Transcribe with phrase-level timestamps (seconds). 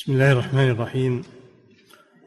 [0.00, 1.22] بسم الله الرحمن الرحيم.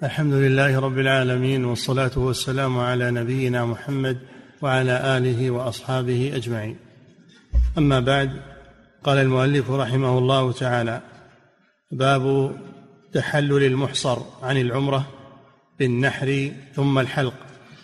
[0.04, 4.20] الحمد لله رب العالمين والصلاة والسلام على نبينا محمد
[4.62, 6.78] وعلى آله وأصحابه أجمعين.
[7.78, 8.41] أما بعد
[9.04, 11.01] قال المؤلف رحمه الله تعالى
[11.91, 12.55] باب
[13.13, 15.08] تحلل المحصر عن العمرة
[15.79, 17.37] بالنحر ثم الحلق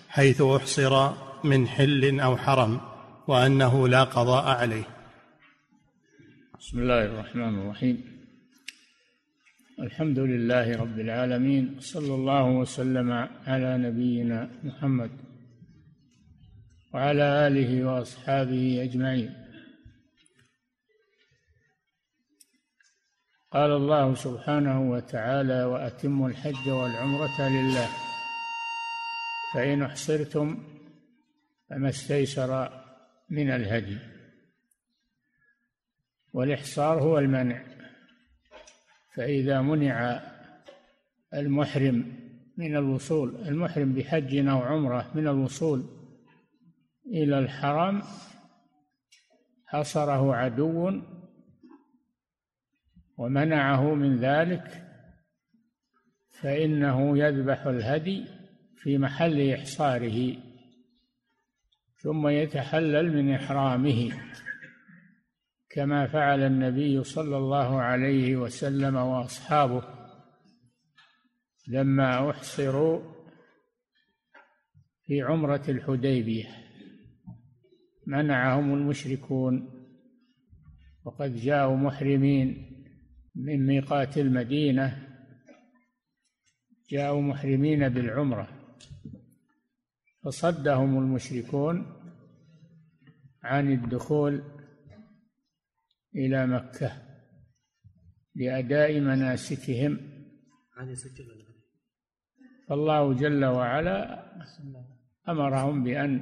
[0.09, 1.11] حيث أحصر
[1.43, 2.81] من حل أو حرم
[3.27, 4.87] وأنه لا قضاء عليه.
[6.59, 8.08] بسم الله الرحمن الرحيم.
[9.81, 13.11] الحمد لله رب العالمين صلى الله وسلم
[13.47, 15.11] على نبينا محمد
[16.93, 19.33] وعلى آله وأصحابه أجمعين.
[23.51, 27.89] قال الله سبحانه وتعالى وأتموا الحج والعمرة لله
[29.53, 30.63] فإن أحصرتم
[31.69, 32.83] فما استيسر
[33.29, 33.97] من الهدي
[36.33, 37.78] والإحصار هو المنع.
[39.19, 40.21] فإذا منع
[41.33, 42.15] المحرم
[42.57, 45.85] من الوصول المحرم بحج أو عمرة من الوصول
[47.07, 48.01] إلى الحرم
[49.65, 51.01] حصره عدو
[53.17, 54.85] ومنعه من ذلك
[56.41, 58.25] فإنه يذبح الهدي
[58.75, 60.35] في محل إحصاره
[61.97, 64.28] ثم يتحلل من إحرامه.
[65.69, 69.83] كما فعل النبي صلى الله عليه وسلم وأصحابه
[71.67, 73.01] لما أحصروا
[75.05, 76.45] في عمرة الحديبية.
[78.07, 79.69] منعهم المشركون
[81.05, 82.75] وقد جاءوا محرمين
[83.35, 85.07] من ميقات المدينة.
[86.89, 88.47] جاءوا محرمين بالعمرة
[90.23, 91.85] فصدهم المشركون
[93.43, 94.58] عن الدخول
[96.19, 96.91] إلى مكة
[98.35, 99.99] لأداء مناسكهم.
[102.69, 104.25] فالله جل وعلا
[105.29, 106.21] أمرهم بأن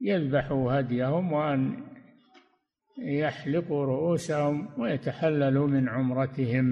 [0.00, 1.86] يذبحوا هديهم وأن
[2.98, 6.66] يحلقوا رؤوسهم ويتحللوا من عمرتهم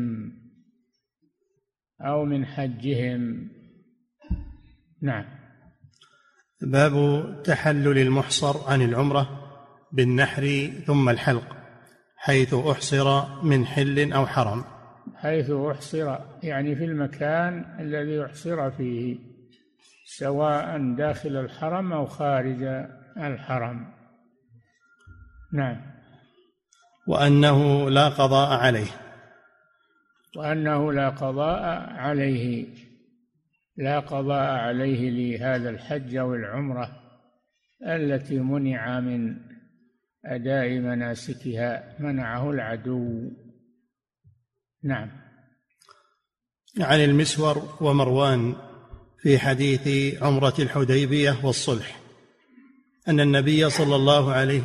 [2.01, 3.49] أو من حجهم.
[5.03, 5.25] نعم.
[6.63, 6.93] باب
[7.43, 9.41] تحلل المحصر عن العمرة
[9.93, 11.64] بالنحر ثم الحلق.
[12.25, 14.65] حيث أحصر من حل أو حرم.
[15.17, 19.17] حيث أحصر يعني في المكان الذي أحصر فيه
[20.07, 22.63] سواء داخل الحرم أو خارج
[23.17, 23.87] الحرم.
[25.53, 25.81] نعم.
[27.07, 28.91] وأنه لا قضاء عليه.
[30.37, 31.63] وأنه لا قضاء
[31.93, 32.67] عليه.
[33.77, 36.91] لا قضاء عليه لهذا الحج أو العمرة
[37.87, 39.37] التي منع من
[40.27, 43.31] أداء مناسكها منعه العدو.
[44.85, 45.11] نعم.
[46.81, 48.55] عن المسور ومروان
[49.23, 52.01] في حديث عمرة الحديبية والصلح.
[53.09, 54.63] أن النبي صلى الله عليه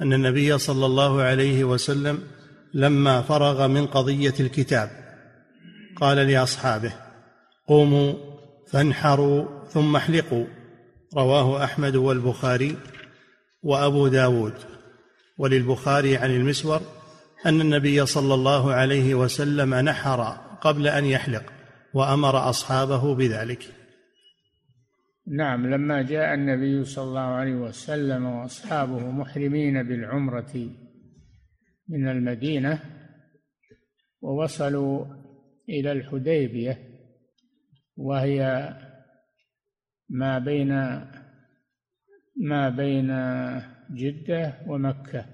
[0.00, 2.22] أن النبي صلى الله عليه وسلم
[2.74, 4.90] لما فرغ من قضية الكتاب
[5.96, 6.92] قال لأصحابه
[7.66, 8.14] قوموا
[8.70, 10.46] فانحروا ثم احلقوا.
[11.16, 12.76] رواه أحمد والبخاري.
[13.64, 14.54] وأبو داود.
[15.38, 16.80] وللبخاري عن المسور
[17.46, 20.20] أن النبي صلى الله عليه وسلم نحر
[20.60, 21.52] قبل أن يحلق
[21.94, 23.64] وأمر أصحابه بذلك.
[25.26, 30.70] نعم لما جاء النبي صلى الله عليه وسلم وأصحابه محرمين بالعمرة
[31.88, 32.80] من المدينة
[34.20, 35.06] ووصلوا
[35.68, 36.78] إلى الحديبية
[37.96, 38.68] وهي
[40.08, 41.00] ما بين
[42.36, 43.08] ما بين
[43.90, 45.26] جدة ومكة.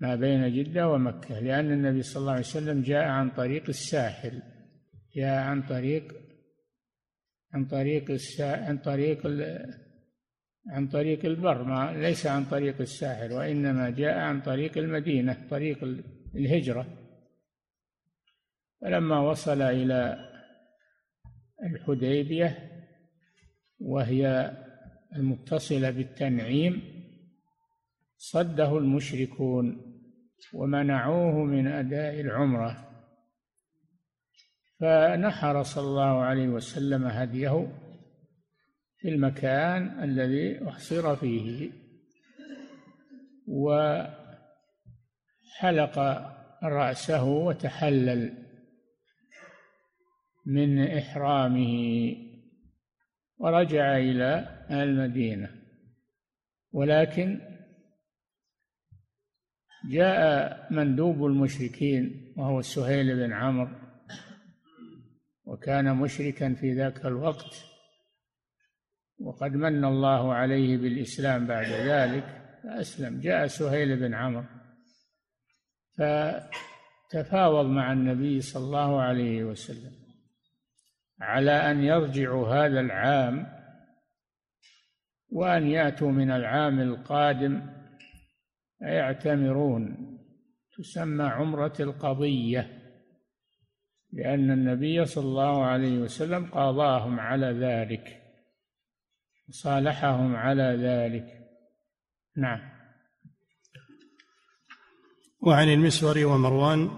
[0.00, 4.42] ما بين جدة ومكة لأن النبي صلى الله عليه وسلم جاء عن طريق الساحل.
[5.16, 6.14] جاء عن طريق
[7.54, 9.26] عن طريق السا عن طريق
[10.68, 15.84] عن طريق البر ما ليس عن طريق الساحل وإنما جاء عن طريق المدينة طريق
[16.34, 16.86] الهجرة.
[18.80, 20.18] فلما وصل إلى
[21.62, 22.75] الحديبية
[23.80, 24.52] وهي
[25.16, 26.82] المتصلة بالتنعيم
[28.16, 29.92] صده المشركون
[30.54, 32.86] ومنعوه من أداء العمرة.
[34.80, 37.72] فنحر صلى الله عليه وسلم هديه
[38.98, 41.70] في المكان الذي أحصر فيه
[43.48, 44.18] وحلق
[46.62, 48.46] رأسه وتحلل
[50.46, 52.25] من إحرامه.
[53.38, 55.50] ورجع إلى المدينة.
[56.72, 57.40] ولكن
[59.90, 63.86] جاء مندوب المشركين وهو سهيل بن عمرو
[65.44, 67.64] وكان مشركا في ذاك الوقت
[69.18, 73.20] وقد من الله عليه بالإسلام بعد ذلك فأسلم.
[73.20, 74.44] جاء سهيل بن عمرو
[75.98, 80.05] فتفاوض مع النبي صلى الله عليه وسلم.
[81.20, 83.46] على أن يرجعوا هذا العام
[85.28, 87.62] وأن يأتوا من العام القادم
[88.80, 90.12] يعتمرون.
[90.78, 92.82] تسمى عمرة القضية
[94.12, 98.22] لأن النبي صلى الله عليه وسلم قاضاهم على ذلك
[99.50, 101.26] صالحهم على ذلك.
[102.36, 102.76] نعم.
[105.40, 106.90] وعن المسور ومروان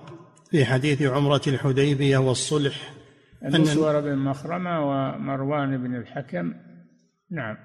[0.50, 2.97] في حديث عمرة الحديبية والصلح
[3.44, 6.54] المسور بن مخرمة ومروان بن الحكم.
[7.30, 7.56] نعم.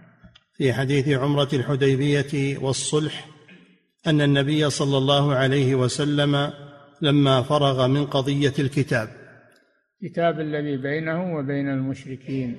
[0.53, 3.27] في حديث عمرة الحديبية والصلح
[4.07, 6.53] أن النبي صلى الله عليه وسلم
[7.01, 9.09] لما فرغ من قضية الكتاب.
[10.03, 12.55] الكتاب الذي بينه وبين المشركين.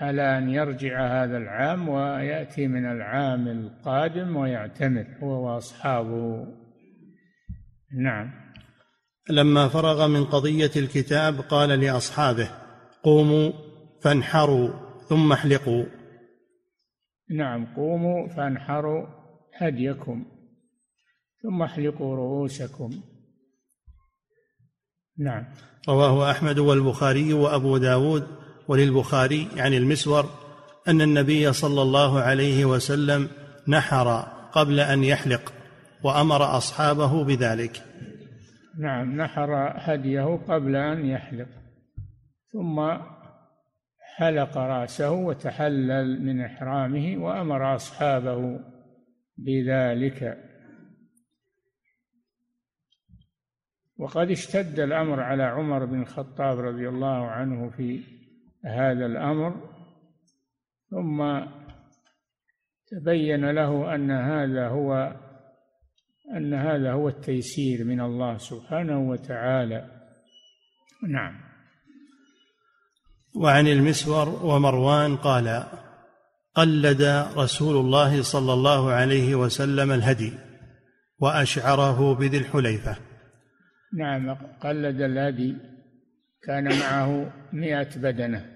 [0.00, 6.46] على أن يرجع هذا العام ويأتي من العام القادم ويعتمر هو وأصحابه.
[7.98, 8.43] نعم.
[9.30, 12.50] لما فرغ من قضية الكتاب قال لأصحابه
[13.02, 13.52] قوموا
[14.02, 14.70] فانحروا
[15.08, 15.84] ثم احلقوا.
[17.30, 19.06] نعم قوموا فانحروا
[19.54, 20.24] هديكم
[21.42, 22.90] ثم احلقوا رؤوسكم.
[25.18, 25.44] نعم.
[25.88, 28.26] رواه أحمد والبخاري وأبو داود
[28.68, 30.30] وللبخاري يعني المسور
[30.88, 33.28] أن النبي صلى الله عليه وسلم
[33.68, 34.20] نحر
[34.52, 35.52] قبل أن يحلق
[36.02, 37.84] وأمر أصحابه بذلك.
[38.78, 41.48] نعم نحر هديه قبل أن يحلق
[42.52, 42.98] ثم
[44.16, 48.60] حلق رأسه وتحلل من إحرامه وأمر أصحابه
[49.36, 50.44] بذلك.
[53.98, 58.00] وقد اشتد الأمر على عمر بن الخطاب رضي الله عنه في
[58.64, 59.70] هذا الأمر
[60.90, 61.40] ثم
[62.86, 65.16] تبين له أن هذا هو
[66.36, 69.90] أن هذا هو التيسير من الله سبحانه وتعالى.
[71.08, 71.40] نعم.
[73.36, 75.64] وعن المسور ومروان قال
[76.54, 77.02] قلد
[77.36, 80.32] رسول الله صلى الله عليه وسلم الهدي
[81.18, 82.96] وأشعره بذي الحليفة.
[83.98, 85.56] نعم قلد الهدي.
[86.42, 88.46] كان معه مئة بدنة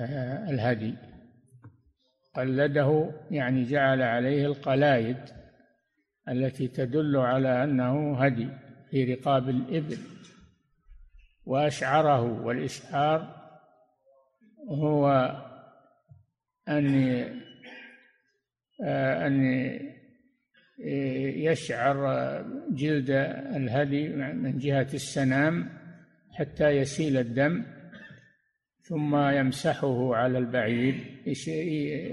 [0.00, 0.94] آه، الهدي.
[2.36, 5.43] قلده يعني جعل عليه القلايد.
[6.28, 8.48] التي تدل على أنه هدي
[8.90, 9.98] في رقاب الإبل
[11.46, 13.44] وأشعره والإشعار
[14.68, 15.08] هو
[16.68, 17.24] أن
[18.84, 19.44] آه، أن
[21.36, 21.96] يشعر
[22.70, 23.10] جلد
[23.56, 25.68] الهدي من جهة السنام
[26.32, 27.64] حتى يسيل الدم
[28.82, 30.94] ثم يمسحه على البعير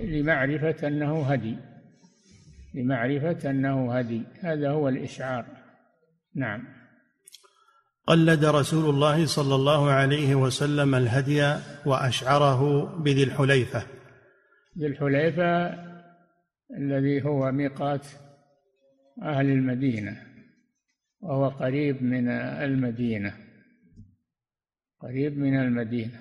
[0.04, 1.58] لمعرفة أنه هدي.
[2.74, 4.24] لمعرفة أنه هدي.
[4.42, 5.46] هذا هو الإشعار.
[6.36, 6.64] نعم.
[8.08, 13.84] قلد رسول الله صلى الله عليه وسلم الهدي وأشعره بذي الحليفة.
[14.78, 15.68] ذي الحليفة
[16.78, 18.08] الذي هو ميقات
[19.22, 20.18] أهل المدينة
[21.22, 23.34] وهو قريب من المدينة.
[25.00, 26.20] قريب من المدينة.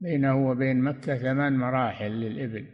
[0.00, 2.66] بينه وبين مكة ثمان مراحل للإبل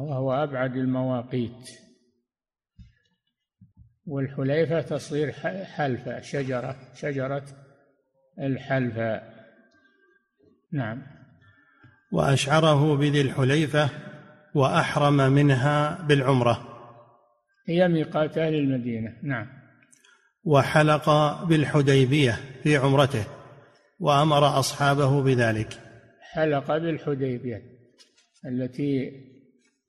[0.00, 1.87] وهو أبعد المواقيت.
[4.08, 5.32] والحليفة تصير
[5.64, 7.44] حلفة شجرة شجرة
[8.38, 9.22] الحلفة.
[10.72, 11.02] نعم.
[12.12, 13.90] وأشعره بذي الحليفة
[14.54, 16.68] وأحرم منها بالعمرة.
[17.66, 19.16] هي ميقات أهل المدينة.
[19.22, 19.46] نعم.
[20.44, 21.10] وحلق
[21.44, 23.24] بالحديبية في عمرته
[24.00, 25.78] وأمر أصحابه بذلك.
[26.32, 27.62] حلق بالحديبية
[28.46, 29.10] التي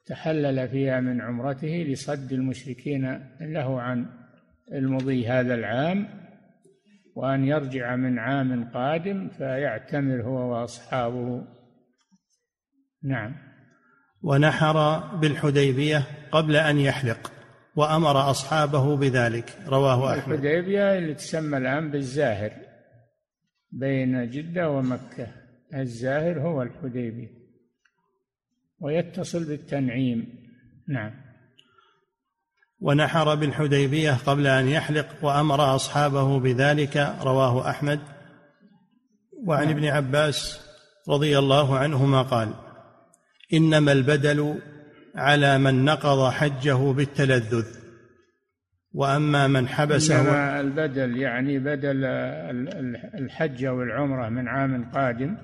[0.10, 4.06] تحلل فيها من عمرته لصد المشركين له عن
[4.74, 6.08] المضي هذا العام
[7.16, 11.44] وأن يرجع من عام قادم فيعتمر هو وأصحابه.
[13.04, 13.36] نعم.
[14.22, 17.32] ونحر بالحديبية قبل أن يحلق
[17.76, 20.34] وأمر أصحابه بذلك رواه أحمد.
[20.34, 22.52] الحديبية اللي تسمى الآن بالزاهر
[23.72, 25.28] بين جدة ومكة.
[25.74, 27.39] الزاهر هو الحديبية
[28.82, 30.28] ويتصل بالتنعيم.
[30.88, 31.12] نعم.
[32.80, 38.00] ونحر بالحديبية قبل أن يحلق وأمر أصحابه بذلك رواه أحمد.
[39.46, 39.78] وعن نعم.
[39.78, 40.70] ابن عباس
[41.10, 42.54] رضي الله عنهما قال
[43.54, 44.60] إنما البدل
[45.16, 47.66] على من نقض حجه بالتلذذ
[48.94, 52.06] وأما من حبسه إنما البدل يعني بدل
[53.16, 55.38] الحج أو العمرة من عام قادم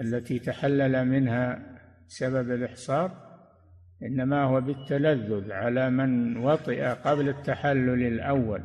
[0.00, 1.58] التي تحلل منها
[2.06, 3.26] سبب الإحصار
[4.02, 8.62] إنما هو بالتلذذ على من وطئ قبل التحلل الأول.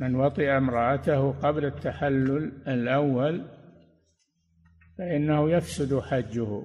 [0.00, 3.44] من وطئ امرأته قبل التحلل الأول
[4.98, 6.62] فإنه يفسد حجه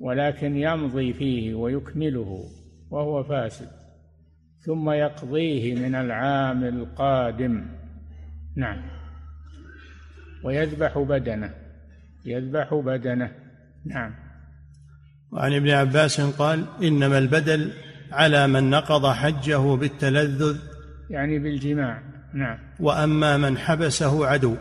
[0.00, 2.44] ولكن يمضي فيه ويكمله
[2.90, 3.68] وهو فاسد
[4.58, 7.66] ثم يقضيه من العام القادم.
[8.56, 8.82] نعم.
[10.44, 11.67] ويذبح بدنه.
[12.30, 13.30] يذبح بدنه.
[13.86, 14.14] نعم.
[15.32, 17.72] وعن ابن عباس قال إنما البدل
[18.12, 20.58] على من نقض حجه بالتلذذ.
[21.10, 22.02] يعني بالجماع.
[22.34, 22.58] نعم.
[22.80, 24.56] وأما من حبسه عدو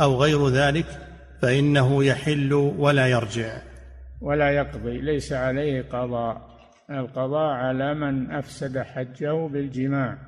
[0.00, 0.86] أو غير ذلك
[1.42, 3.58] فإنه يحل ولا يرجع.
[4.20, 5.00] ولا يقضي.
[5.00, 6.52] ليس عليه قضاء.
[6.90, 10.18] القضاء على من أفسد حجه بالجماع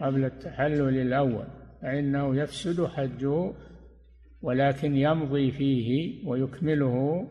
[0.00, 1.44] قبل التحلل الأول.
[1.82, 3.52] فإنه يفسد حجه
[4.42, 7.26] ولكن يمضي فيه ويكمله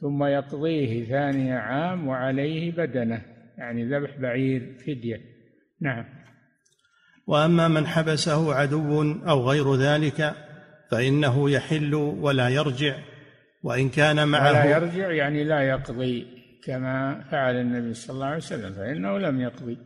[0.00, 3.22] ثم يقضيه ثاني عام وعليه بدنه
[3.58, 5.20] يعني ذبح بعير فدية.
[5.80, 6.04] نعم.
[7.26, 10.34] وأما من حبسه عدو أو غير ذلك
[10.90, 12.96] فإنه يحل ولا يرجع
[13.62, 16.26] وإن كان معه ولا يرجع يعني لا يقضي
[16.64, 19.78] كما فعل النبي صلى الله عليه وسلم فإنه لم يقضي.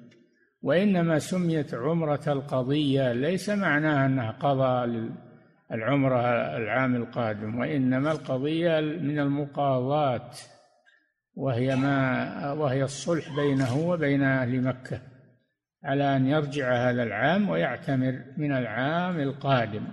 [0.62, 4.86] وإنما سميت عمرة القضية ليس معناها أنها قضى
[5.72, 6.20] العمرة
[6.56, 10.30] العام القادم وإنما القضية من المقاضاة
[11.34, 15.00] وهي ما وهي الصلح بينه وبين أهل مكة
[15.84, 19.84] على أن يرجع هذا العام ويعتمر من العام القادم.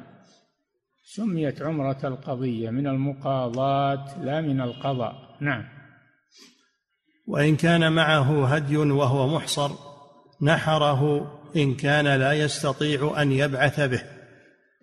[1.04, 5.38] سميت عمرة القضية من المقاضاة لا من القضاء.
[5.42, 5.66] نعم.
[7.28, 9.72] وإن كان معه هدي وهو محصر
[10.42, 14.19] نحره إن كان لا يستطيع أن يبعث به.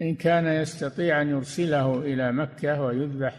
[0.03, 3.35] إن كان يستطيع أن يرسله إلى مكة ويذبح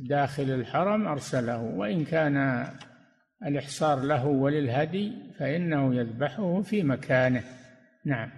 [0.00, 2.66] داخل الحرم أرسله وإن كان
[3.46, 7.42] الإحصار له وللهدي فإنه يذبحه في مكانه.
[8.04, 8.30] نعم.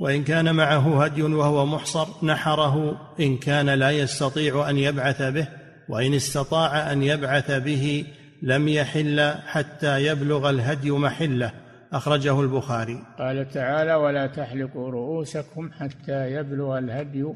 [0.00, 5.48] وإن كان معه هدي وهو محصر نحره إن كان لا يستطيع أن يبعث به
[5.88, 8.06] وإن استطاع أن يبعث به
[8.42, 11.52] لم يحل حتى يبلغ الهدي محله.
[11.92, 13.06] أخرجه البخاري.
[13.18, 17.34] قال تعالى ولا تحلقوا رؤوسكم حتى يبلغ الهدي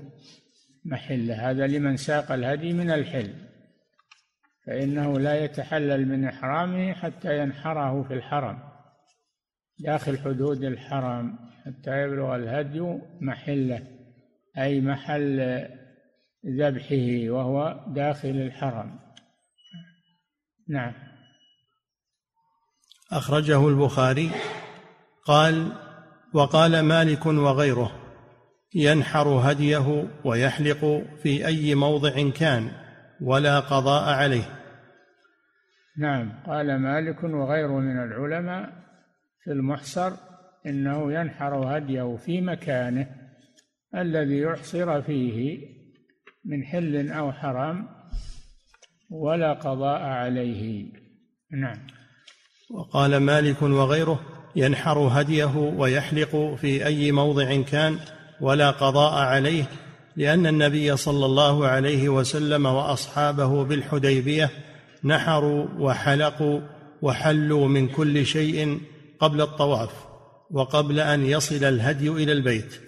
[0.85, 3.35] محله هذا لمن ساق الهدي من الحل.
[4.67, 8.59] فإنه لا يتحلل من إحرامه حتى ينحره في الحرم.
[9.79, 13.87] داخل حدود الحرم حتى يبلغ الهدي محله
[14.59, 15.67] أي محل
[16.47, 18.99] ذبحه وهو داخل الحرم.
[20.69, 21.12] نعم.
[23.13, 24.31] أخرجه البخاري.
[25.25, 25.73] قال
[26.35, 27.93] وقال مالك وغيره
[28.75, 32.71] ينحر هديه ويحلق في أي موضع كان
[33.21, 34.45] ولا قضاء عليه.
[35.99, 38.73] نعم قال مالك وغيره من العلماء
[39.45, 40.13] في المحصر
[40.67, 43.07] إنه ينحر هديه في مكانه
[43.95, 45.59] الذي يحصر فيه
[46.45, 47.89] من حل أو حرام
[49.11, 50.93] ولا قضاء عليه.
[51.51, 51.79] نعم.
[52.73, 54.21] وقال مالك وغيره
[54.57, 57.99] ينحر هديه ويحلق في أي موضع كان
[58.41, 59.65] ولا قضاء عليه
[60.17, 64.51] لأن النبي صلى الله عليه وسلم وأصحابه بالحديبية
[65.05, 66.61] نحروا وحلقوا
[67.03, 68.81] وحلوا من كل شيء
[69.21, 69.91] قبل الطواف
[70.51, 72.81] وقبل أن يصل الهدي إلى البيت.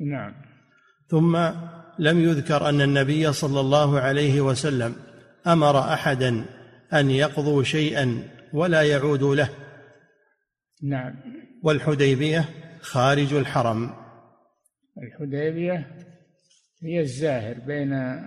[0.00, 0.34] نعم.
[1.08, 1.36] ثم
[1.98, 4.94] لم يذكر أن النبي صلى الله عليه وسلم
[5.46, 6.44] أمر أحدا
[6.92, 9.48] أن يقضوا شيئا ولا يعود له.
[10.82, 11.14] نعم.
[11.62, 12.48] والحديبية
[12.80, 13.94] خارج الحرم.
[15.02, 15.96] الحديبية
[16.82, 18.22] هي الزاهر بين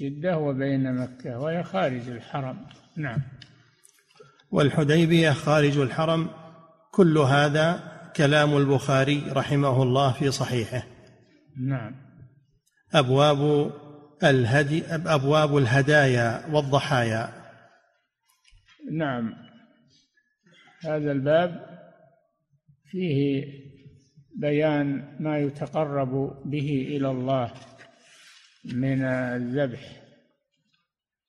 [0.00, 2.66] جدة وبين مكة وهي خارج الحرم.
[2.96, 3.18] نعم.
[4.50, 6.30] والحديبية خارج الحرم
[6.92, 10.82] كل هذا كلام البخاري رحمه الله في صحيحه.
[11.66, 11.94] نعم.
[12.94, 13.72] أبواب
[14.24, 17.41] الهدي أبواب الهدايا والضحايا.
[18.90, 19.34] نعم.
[20.84, 21.78] هذا الباب
[22.90, 23.44] فيه
[24.36, 27.52] بيان ما يتقرب به إلى الله
[28.64, 30.02] من الذبح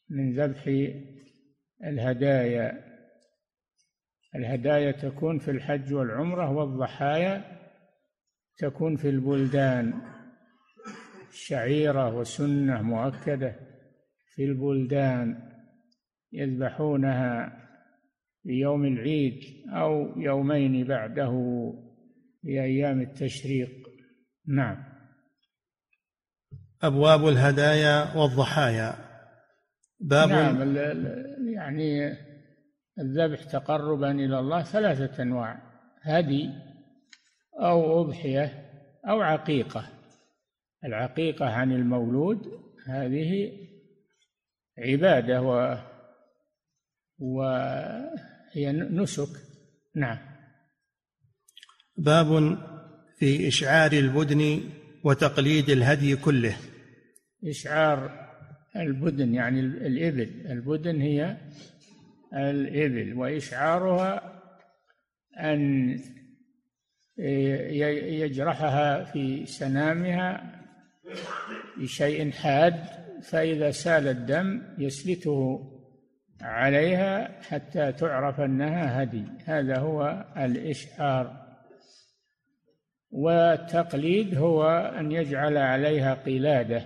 [0.10, 0.92] من ذبح
[1.84, 2.84] الهدايا.
[4.36, 7.60] الهدايا تكون في الحج والعمرة والضحايا
[8.58, 10.02] تكون في البلدان.
[11.32, 13.56] شعيرة وسنة مؤكدة
[14.36, 15.53] في البلدان.
[16.34, 17.60] يذبحونها
[18.44, 21.32] في يوم العيد أو يومين بعده
[22.42, 23.70] في أيام التشريق.
[24.48, 24.84] نعم.
[26.84, 28.96] أبواب الهدايا والضحايا.
[30.00, 30.76] باب نعم
[31.54, 32.14] يعني
[33.00, 35.62] الذبح تقربا إلى الله ثلاثة أنواع
[36.02, 36.50] هدي
[37.60, 38.70] أو أضحية
[39.10, 39.90] أو عقيقة.
[40.86, 43.52] العقيقة عن المولود هذه
[44.78, 45.78] عبادة و
[47.20, 49.30] وهي نسك.
[49.96, 50.18] نعم.
[51.98, 52.58] باب
[53.20, 54.62] في إشعار البدن
[55.04, 56.58] وتقليد الهدي كله.
[57.44, 58.30] إشعار
[58.76, 60.52] البدن يعني الإبل.
[60.52, 61.38] البدن هي
[62.34, 64.42] الإبل وإشعارها
[65.40, 66.00] أن
[67.20, 70.60] يجرحها في سنامها
[71.78, 72.86] بشيء حاد
[73.24, 75.60] فإذا سال الدم يسلته
[76.44, 79.24] عليها حتى تعرف أنها هدي.
[79.46, 81.44] هذا هو الإشعار.
[83.12, 84.68] والتقليد هو
[85.00, 86.86] أن يجعل عليها قلادة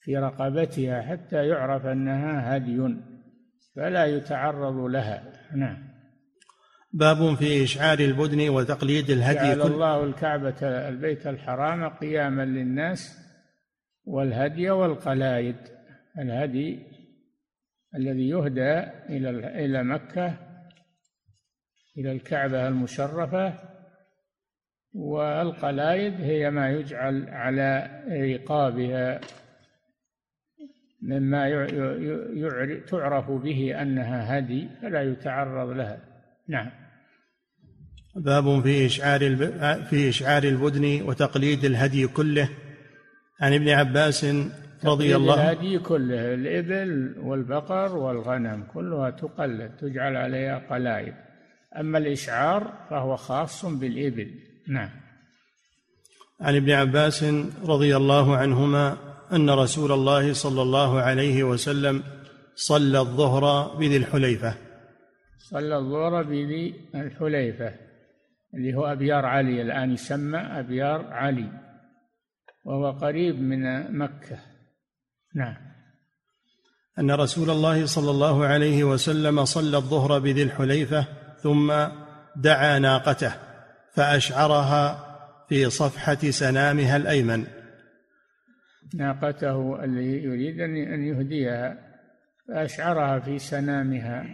[0.00, 2.96] في رقبتها حتى يعرف أنها هدي
[3.76, 5.22] فلا يتعرض لها.
[5.54, 5.90] نعم.
[6.92, 13.18] باب في إشعار البدن وتقليد الهدي جعل الله الكعبة البيت الحرام قياما للناس
[14.04, 15.56] والهدي والقلائد.
[16.18, 16.89] الهدي
[17.96, 18.78] الذي يهدى
[19.08, 19.30] إلى
[19.64, 20.36] إلى مكة
[21.98, 23.54] إلى الكعبة المشرفة
[24.94, 29.20] والقلائد هي ما يجعل على رقابها
[31.02, 31.66] مما
[32.88, 35.98] تعرف به أنها هدي فلا يتعرض لها.
[36.48, 36.70] نعم.
[38.16, 39.36] باب في إشعار
[39.90, 42.48] في إشعار البدن وتقليد الهدي كله.
[43.40, 44.24] عن ابن عباس
[44.84, 45.34] رضي الله.
[45.34, 51.14] الهدي كله الإبل والبقر والغنم كلها تقلد تجعل عليها قلائد.
[51.76, 54.30] أما الإشعار فهو خاص بالإبل.
[54.68, 54.90] نعم.
[56.40, 57.24] عن ابن عباس
[57.66, 58.96] رضي الله عنهما
[59.32, 62.02] أن رسول الله صلى الله عليه وسلم
[62.54, 64.54] صلى الظهر بذي الحليفة.
[65.38, 67.72] صلى الظهر بذي الحليفة
[68.54, 71.48] اللي هو أبيار علي الآن يسمى أبيار علي.
[72.64, 74.49] وهو قريب من مكة.
[75.34, 75.54] نعم.
[76.98, 81.06] أن رسول الله صلى الله عليه وسلم صلى الظهر بذي الحليفة
[81.42, 81.72] ثم
[82.36, 83.32] دعا ناقته
[83.94, 85.06] فأشعرها
[85.48, 87.44] في صفحة سنامها الأيمن.
[88.94, 91.78] ناقته اللي يريد أن يهديها
[92.48, 94.26] فأشعرها في سنامها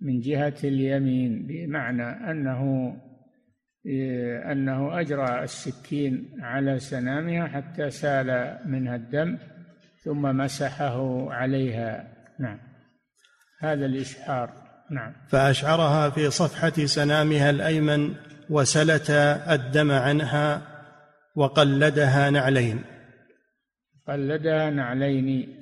[0.00, 2.92] من جهة اليمين بمعنى أنه
[4.52, 9.38] أنه أجرى السكين على سنامها حتى سال منها الدم
[10.04, 12.08] ثم مسحه عليها.
[12.40, 12.58] نعم.
[13.60, 14.50] هذا الإشعار.
[14.90, 15.12] نعم.
[15.28, 18.14] فأشعرها في صفحة سنامها الأيمن
[18.50, 19.10] وسلت
[19.50, 20.62] الدم عنها
[21.36, 22.84] وقلدها نعلين.
[24.08, 25.58] قلدها نعلين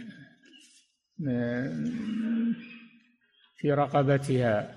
[3.58, 4.74] في رقبتها.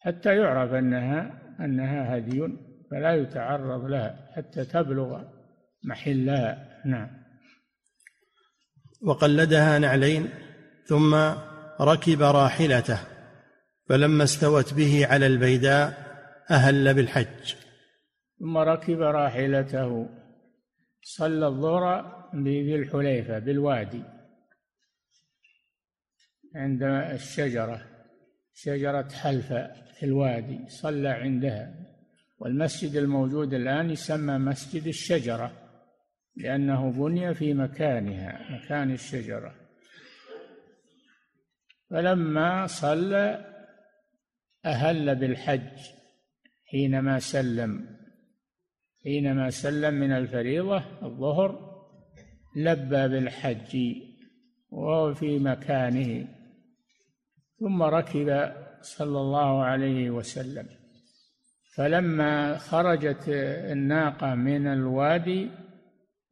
[0.00, 2.48] حتى يعرف أنها أنها هدي
[2.90, 5.22] فلا يتعرض لها حتى تبلغ
[5.84, 6.82] محلها.
[6.84, 7.25] نعم.
[9.06, 10.28] وقلدها نعلين
[10.84, 11.14] ثم
[11.80, 12.98] ركب راحلته
[13.88, 16.06] فلما استوت به على البيداء
[16.50, 17.54] أهل بالحج.
[18.38, 20.08] ثم ركب راحلته
[21.02, 21.84] صلى الظهر
[22.34, 24.02] بذي الحليفة بالوادي
[26.56, 27.82] عند الشجرة
[28.54, 31.74] شجرة حلفة في الوادي صلى عندها.
[32.38, 35.65] والمسجد الموجود الآن يسمى مسجد الشجرة.
[36.36, 39.54] لأنه بني في مكانها مكان الشجرة.
[41.90, 43.44] فلما صلى
[44.64, 45.78] أهل بالحج
[46.70, 47.96] حينما سلم.
[49.04, 51.76] حينما سلم من الفريضة الظهر
[52.56, 53.76] لبى بالحج
[54.70, 56.28] وهو في مكانه.
[57.60, 60.68] ثم ركب صلى الله عليه وسلم.
[61.76, 63.24] فلما خرجت
[63.72, 65.50] الناقة من الوادي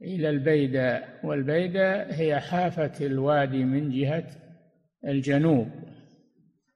[0.03, 4.27] إلى البيداء والبيداء هي حافة الوادي من جهة
[5.05, 5.69] الجنوب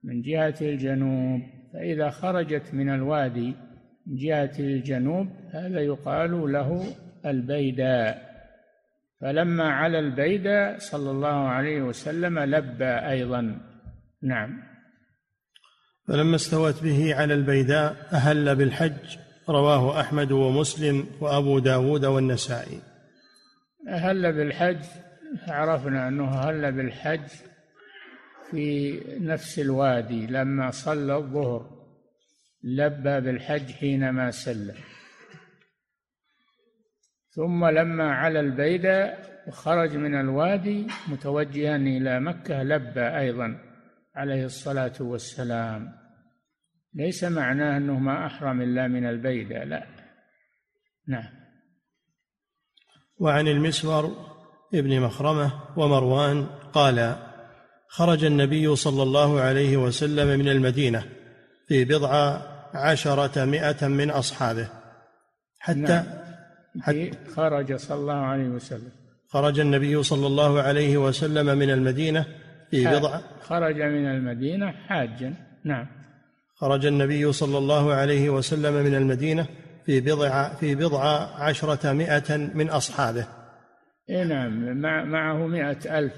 [0.05, 1.41] من جهة الجنوب.
[1.73, 3.55] فإذا خرجت من الوادي
[4.07, 6.85] من جهة الجنوب هذا يقال له
[7.27, 8.29] البيداء.
[9.21, 13.61] فلما على البيدة صلى الله عليه وسلم لبى أيضا.
[14.23, 14.63] نعم.
[16.09, 22.81] فلما استوت به على البيداء أهل بالحج رواه أحمد ومسلم وأبو داود والنسائي.
[23.89, 24.85] أهل بالحج
[25.49, 27.29] عرفنا أنه أهل بالحج
[28.51, 31.79] في نفس الوادي لما صلى الظهر
[32.63, 34.75] لبى بالحج حينما سلم.
[37.31, 43.59] ثم لما على البيدة وخرج من الوادي متوجها إلى مكة لبى أيضا
[44.15, 45.93] عليه الصلاة والسلام.
[46.95, 49.87] ليس معناه أنه ما أحرم إلا من البيدة لا.
[51.09, 51.38] نعم.
[53.21, 54.13] وعن المسور
[54.75, 57.17] ابن مخرمة ومروان قال
[57.89, 61.05] خرج النبي صلى الله عليه وسلم من المدينة
[61.69, 62.41] في بضع
[62.75, 64.69] عشرة مئة من أصحابه.
[65.59, 66.05] حتى نعم.
[66.81, 68.93] حتى خرج صلى الله عليه وسلم.
[69.29, 72.27] خرج النبي صلى الله عليه وسلم من المدينة
[72.71, 75.35] في بضع خرج من المدينة حاجا.
[75.65, 75.87] نعم.
[76.57, 79.47] خرج النبي صلى الله عليه وسلم من المدينة
[79.89, 81.05] في بضع في بضع
[81.43, 83.27] عشرة مئة من أصحابه.
[84.11, 86.13] إيه نعم مع معه مئة ألف.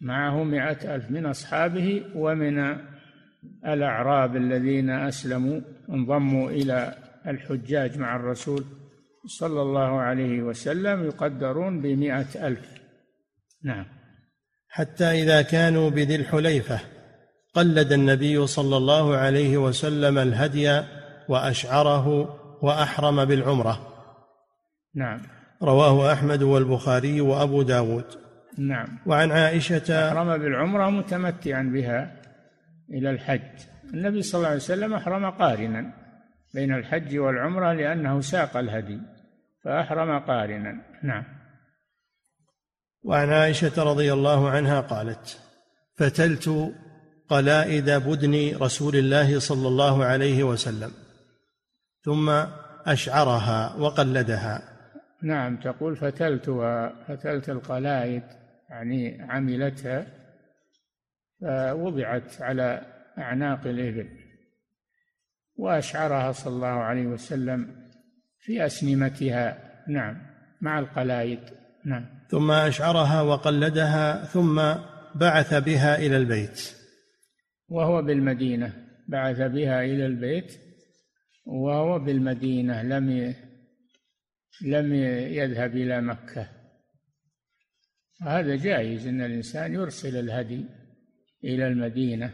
[0.00, 2.76] معه مئة ألف من أصحابه ومن
[3.66, 6.94] الأعراب الذين أسلموا انضموا إلى
[7.26, 8.64] الحجاج مع الرسول
[9.26, 12.68] صلى الله عليه وسلم يقدرون بمئة ألف.
[13.64, 13.86] نعم.
[14.68, 16.80] حتى إذا كانوا بذي الحليفة
[17.54, 20.82] قلد النبي صلى الله عليه وسلم الهدي
[21.28, 23.88] وأشعره وأحرم بالعمرة.
[24.94, 25.20] نعم.
[25.62, 28.04] رواه أحمد والبخاري وأبو داود.
[28.58, 28.98] نعم.
[29.06, 32.12] وعن عائشة أحرم بالعمرة متمتعا بها
[32.90, 33.60] إلى الحج.
[33.94, 35.92] النبي صلى الله عليه وسلم أحرم قارنا
[36.54, 38.98] بين الحج والعمرة لأنه ساق الهدي
[39.64, 40.74] فأحرم قارنا.
[41.02, 41.24] نعم.
[43.04, 45.38] وعن عائشة رضي الله عنها قالت
[45.96, 46.72] فتلت
[47.28, 50.90] قلائد بدن رسول الله صلى الله عليه وسلم
[52.04, 52.30] ثم
[52.86, 54.62] أشعرها وقلدها.
[55.22, 58.22] نعم تقول فتلتها فتلت القلائد
[58.70, 60.06] يعني عملتها
[61.40, 62.82] فوضعت على
[63.18, 64.08] أعناق الإبل
[65.56, 67.88] وأشعرها صلى الله عليه وسلم
[68.40, 69.58] في أسنمتها.
[69.88, 70.16] نعم
[70.60, 71.40] مع القلائد.
[71.84, 72.04] نعم.
[72.28, 74.62] ثم أشعرها وقلدها ثم
[75.14, 76.74] بعث بها إلى البيت.
[77.68, 78.72] وهو بالمدينة
[79.08, 80.71] بعث بها إلى البيت
[81.44, 83.34] وهو بالمدينة لم
[84.64, 84.94] لم
[85.34, 86.48] يذهب إلى مكة.
[88.22, 90.64] هذا جائز أن الإنسان يرسل الهدي
[91.44, 92.30] إلى المدينة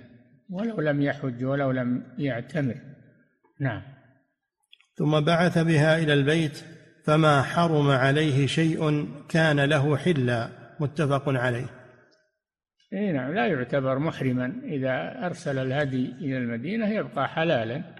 [0.51, 2.77] ولو لم يحج ولو لم يعتمر.
[3.61, 3.83] نعم.
[4.95, 6.65] ثم بعث بها إلى البيت
[7.05, 10.49] فما حرم عليه شيء كان له حلا.
[10.81, 11.67] متفق عليه.
[12.93, 14.61] اي نعم لا يعتبر محرما.
[14.65, 17.98] إذا أرسل الهدي إلى المدينة يبقى حلالا.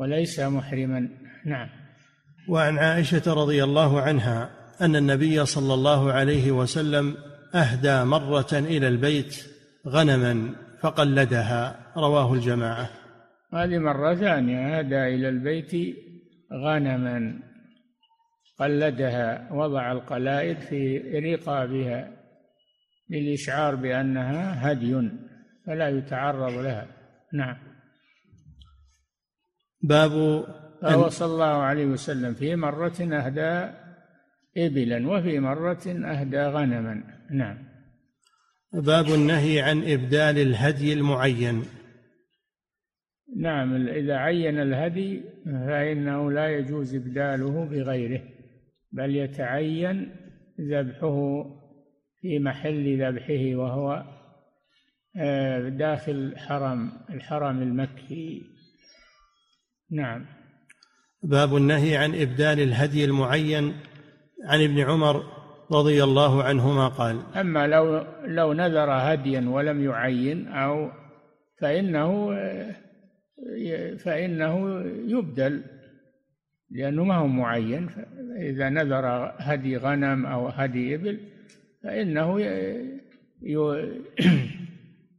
[0.00, 1.08] وليس محرما.
[1.46, 1.68] نعم.
[2.48, 7.16] وعن عائشة رضي الله عنها أن النبي صلى الله عليه وسلم
[7.54, 9.46] أهدى مرة إلى البيت
[9.88, 11.92] غنما فقلدها.
[11.96, 12.90] رواه الجماعة.
[13.54, 14.78] هذه مرة ثانية.
[14.78, 15.96] أهدى إلى البيت
[16.52, 17.40] غنما
[18.58, 19.52] قلدها.
[19.52, 22.10] وضع القلائد في رقابها
[23.10, 25.10] للإشعار بأنها هدي
[25.66, 26.86] فلا يتعرض لها.
[27.32, 27.69] نعم.
[29.82, 30.44] باب
[30.82, 33.74] فهو صلى الله عليه وسلم في مرة أهدى
[34.56, 37.02] إبلا وفي مرة أهدى غنما.
[37.30, 37.58] نعم.
[38.72, 41.62] باب النهي عن إبدال الهدي المعين.
[43.36, 48.22] نعم إذا عين الهدي فإنه لا يجوز إبداله بغيره
[48.92, 50.16] بل يتعين
[50.60, 51.44] ذبحه
[52.20, 54.04] في محل ذبحه وهو
[55.16, 58.42] آه، داخل الحرم الحرم المكي.
[59.90, 60.26] نعم.
[61.22, 63.74] باب النهي عن إبدال الهدي المعين
[64.44, 65.24] عن ابن عمر
[65.72, 67.20] رضي الله عنهما قال.
[67.36, 70.90] أما لو لو نذر هديا ولم يعين أو
[71.60, 72.36] فإنه
[73.98, 75.62] فإنه يبدل
[76.70, 77.90] لأنه ما هو معين.
[78.40, 81.20] اذا نذر هدي غنم أو هدي إبل
[81.82, 82.40] فإنه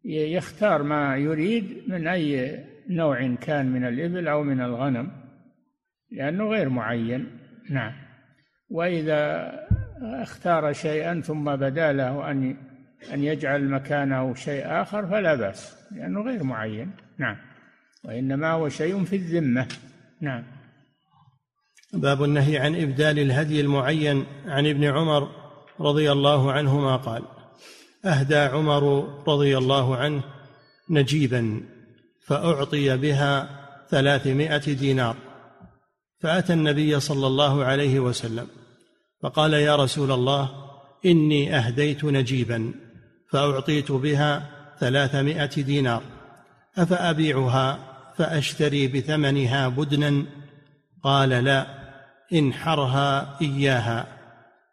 [0.04, 2.60] يختار ما يريد من أي
[2.92, 5.12] نوع كان من الإبل أو من الغنم
[6.12, 7.40] لأنه غير معين.
[7.70, 7.94] نعم.
[8.70, 9.52] وإذا
[10.02, 12.58] اختار شيئا ثم بدا له أن
[13.14, 16.92] أن يجعل مكانه شيء آخر فلا بأس لأنه غير معين.
[17.18, 17.38] نعم.
[18.04, 19.68] وإنما هو شيء في الذمة.
[20.22, 20.44] نعم.
[21.94, 25.30] باب النهي عن إبدال الهدي المعين عن ابن عمر
[25.80, 27.24] رضي الله عنهما قال
[28.06, 28.84] أهدى عمر
[29.28, 30.24] رضي الله عنه
[30.90, 31.62] نجيبا.
[32.22, 33.50] فأعطي بها
[33.90, 35.16] ثلاثمائة دينار.
[36.20, 38.48] فأتى النبي صلى الله عليه وسلم
[39.22, 40.50] فقال يا رسول الله
[41.06, 42.74] إني أهديت نجيبا
[43.32, 46.04] فأعطيت بها ثلاثمائة دينار.
[46.78, 47.80] أفأبيعها
[48.18, 50.26] فأشتري بثمنها بدنا؟
[51.04, 51.68] قال لا
[52.34, 54.08] انحرها إياها.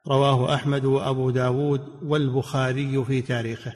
[0.09, 3.73] رواه أحمد وأبو داود والبخاري في تاريخه.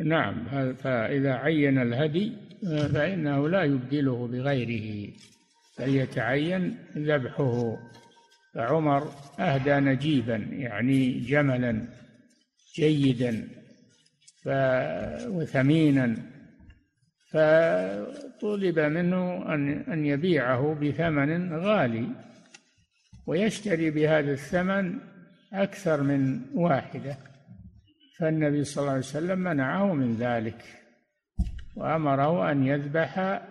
[0.00, 2.32] نعم فإذا عين الهدي
[2.64, 5.12] فإنه لا يبدله بغيره
[5.78, 7.78] بل يتعين ذبحه.
[8.54, 11.88] فعمر أهدى نجيبا يعني جملا
[12.74, 13.48] جيدا
[15.26, 16.16] وثمينا.
[17.30, 22.06] فطلب منه أن أن يبيعه بثمن غالي
[23.26, 24.98] ويشتري بهذا الثمن
[25.52, 27.16] أكثر من واحدة.
[28.18, 30.83] فالنبي صلى الله عليه وسلم منعه من ذلك.
[31.76, 33.42] وأمره أن يذبح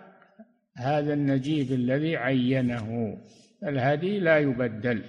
[0.78, 3.18] هذا النجيب الذي عينه.
[3.64, 5.04] الهدي لا يبدل.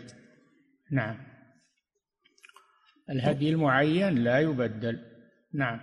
[0.90, 1.16] نعم.
[3.10, 5.00] الهدي المعين لا يبدل.
[5.54, 5.80] نعم.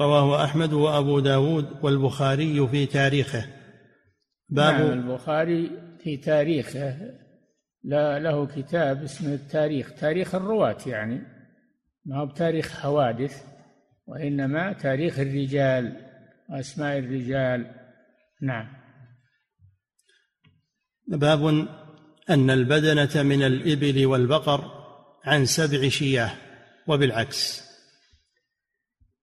[0.00, 3.46] رواه أحمد وأبو داود والبخاري في تاريخه.
[4.48, 5.70] باب نعم البخاري
[6.02, 6.96] في تاريخه.
[7.84, 9.92] لا له كتاب اسمه التاريخ.
[9.94, 11.20] تاريخ الرواة يعني.
[12.04, 13.44] ما هو بتاريخ حوادث
[14.06, 16.11] وإنما تاريخ الرجال.
[16.52, 17.66] وأسماء الرجال.
[18.42, 18.68] نعم.
[21.08, 21.68] باب
[22.30, 24.60] أن البدنة من الإبل والبقر
[25.24, 26.30] عن سبع شياه
[26.86, 27.62] وبالعكس.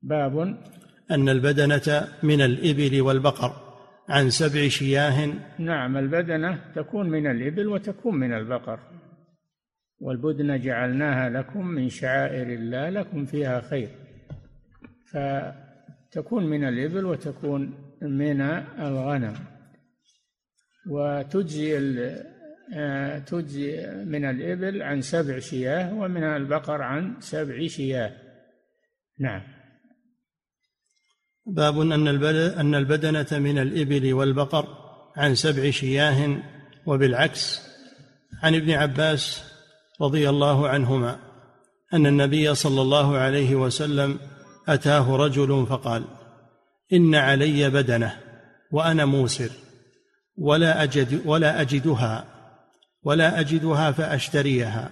[0.01, 0.39] باب
[1.11, 3.69] أن البدنة من الإبل والبقر
[4.09, 5.33] عن سبع شياه.
[5.59, 8.79] نعم البدنة تكون من الإبل وتكون من البقر.
[9.99, 13.89] والبدنة جعلناها لكم من شعائر الله لكم فيها خير.
[16.11, 19.35] فتكون من الإبل وتكون من الغنم.
[20.89, 21.77] وتجزي
[22.73, 28.11] آه، تجزي من الإبل عن سبع شياه ومن البقر عن سبع شياه.
[29.19, 29.41] نعم.
[31.45, 34.67] باب أن أن البدنة من الإبل والبقر
[35.17, 36.37] عن سبع شياه
[36.85, 37.61] وبالعكس.
[38.43, 39.43] عن ابن عباس
[40.01, 41.19] رضي الله عنهما
[41.93, 44.19] أن النبي صلى الله عليه وسلم
[44.73, 46.03] أتاه رجل فقال
[46.93, 48.15] إن علي بدنة
[48.71, 49.49] وأنا موسر
[50.37, 52.25] ولا أجد ولا أجدها
[53.03, 54.91] ولا أجدها فأشتريها.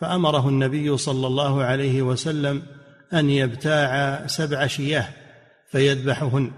[0.00, 2.62] فأمره النبي صلى الله عليه وسلم
[3.12, 5.08] أن يبتاع سبع شياه
[5.70, 6.50] فيذبحهن.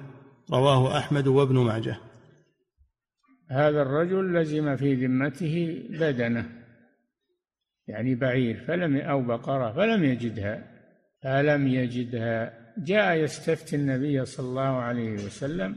[0.53, 1.97] رواه أحمد وابن ماجه.
[3.51, 6.47] هذا الرجل لزم في ذمته بدنه
[7.89, 10.76] يعني بعير فلم أو بقرة فلم يجدها.
[11.27, 12.53] فلم يجدها.
[12.79, 15.77] جاء يستفتي النبي صلى الله عليه وسلم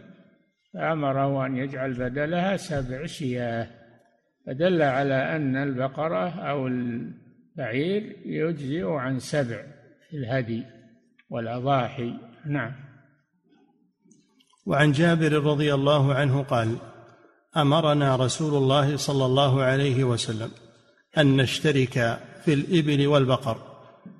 [0.73, 3.67] فأمره أن يجعل بدلها سبع شياه.
[4.45, 9.63] فدل على أن البقرة أو البعير يجزئ عن سبع
[10.09, 10.63] في الهدي
[11.29, 12.13] والأضاحي.
[12.45, 12.71] نعم.
[14.65, 16.77] وعن جابر رضي الله عنه قال
[17.57, 20.51] أمرنا رسول الله صلى الله عليه وسلم
[21.17, 23.68] أن نشترك في الإبل والبقر.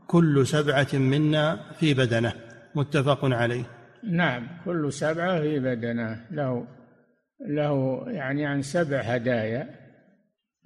[0.09, 2.33] كل سبعة منا في بدنه
[2.75, 3.63] متفق عليه.
[4.03, 6.25] نعم كل سبعة في بدنه.
[6.31, 6.67] له
[7.47, 9.69] له يعني عن سبع هدايا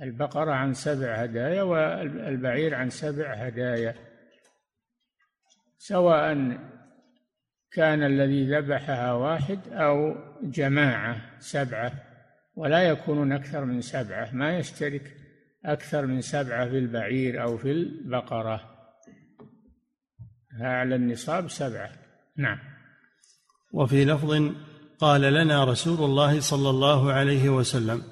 [0.01, 3.95] البقرة عن سبع هدايا والبعير عن سبع هدايا.
[5.77, 6.57] سواء
[7.71, 11.91] كان الذي ذبحها واحد أو جماعة سبعة
[12.55, 15.15] ولا يكونون أكثر من سبعة ما يشترك
[15.65, 18.72] أكثر من سبعة في البعير أو في البقرة.
[20.61, 21.91] أعلى النصاب سبعة.
[22.37, 22.59] نعم.
[23.73, 24.51] وفي لفظ
[24.99, 28.03] قال لنا رسول الله صلى الله عليه وسلم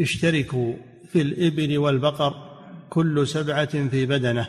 [0.00, 0.74] اشتركوا
[1.06, 2.34] في الإبل والبقر
[2.90, 4.48] كل سبعة في بدنه.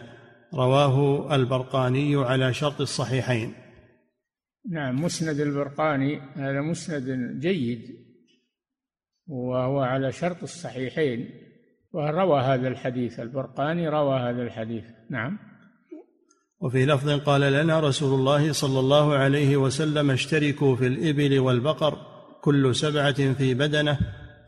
[0.54, 3.54] رواه البرقاني على شرط الصحيحين.
[4.70, 7.82] نعم مسند البرقاني هذا مسند جيد
[9.28, 11.30] وهو على شرط الصحيحين.
[11.94, 14.84] وروى هذا الحديث؟ البرقاني روى هذا الحديث.
[15.10, 15.51] نعم.
[16.62, 21.98] وفي لفظ قال لنا رسول الله صلى الله عليه وسلم اشتركوا في الإبل والبقر
[22.42, 23.98] كل سبعة في بدنة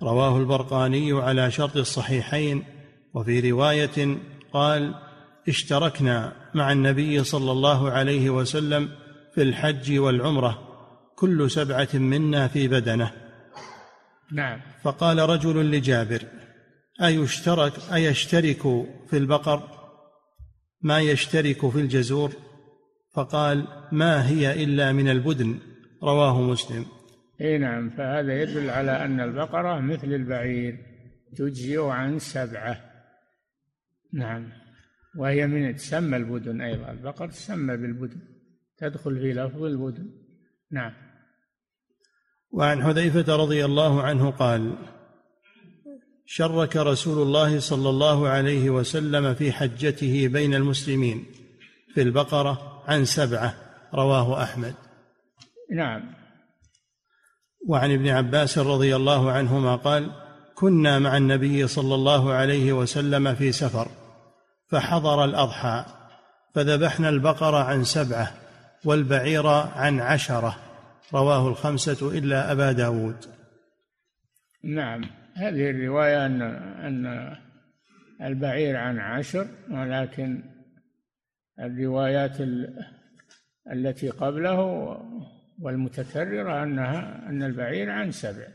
[0.02, 2.64] رواه البرقاني على شرط الصحيحين.
[3.14, 4.18] وفي رواية
[4.54, 4.96] قال
[5.48, 8.90] اشتركنا مع النبي صلى الله عليه وسلم
[9.36, 10.60] في الحج والعمرة
[11.16, 13.12] كل سبعة منا في بدنة.
[14.32, 14.60] نعم.
[14.84, 16.24] فقال رجل لجابر
[17.02, 18.62] أيشترك أيشترك
[19.10, 19.83] في البقر؟
[20.84, 22.34] ما يشترك في الجزور؟
[23.14, 25.60] فقال ما هي إلا من البدن.
[26.04, 26.86] رواه مسلم.
[27.42, 30.78] إي نعم فهذا يدل على أن البقرة مثل البعير
[31.38, 32.82] تجزئ عن سبعة.
[34.14, 34.50] نعم
[35.18, 36.92] وهي من تسمى البدن أيضا.
[36.92, 38.22] البقر تسمى بالبدن
[38.78, 40.10] تدخل في لفظ البدن.
[40.72, 40.94] نعم.
[42.52, 44.78] وعن حذيفة رضي الله عنه قال
[46.26, 51.26] شرك رسول الله صلى الله عليه وسلم في حجته بين المسلمين
[51.94, 53.56] في البقرة عن سبعة
[53.94, 54.76] رواه أحمد.
[55.72, 56.14] نعم.
[57.68, 60.12] وعن ابن عباس رضي الله عنهما قال
[60.56, 63.88] كنا مع النبي صلى الله عليه وسلم في سفر
[64.68, 65.86] فحضر الأضحى
[66.56, 68.34] فذبحنا البقر عن سبعة
[68.86, 70.56] والبعير عن عشرة
[71.14, 73.26] رواه الخمسة إلا أبا داود.
[74.64, 75.23] نعم.
[75.36, 77.36] هذه الرواية أن أن
[78.22, 80.44] البعير عن عشر ولكن
[81.60, 82.38] الروايات
[83.72, 84.62] التي قبله
[85.60, 88.48] والمتكررة أنها أن البعير عن سبع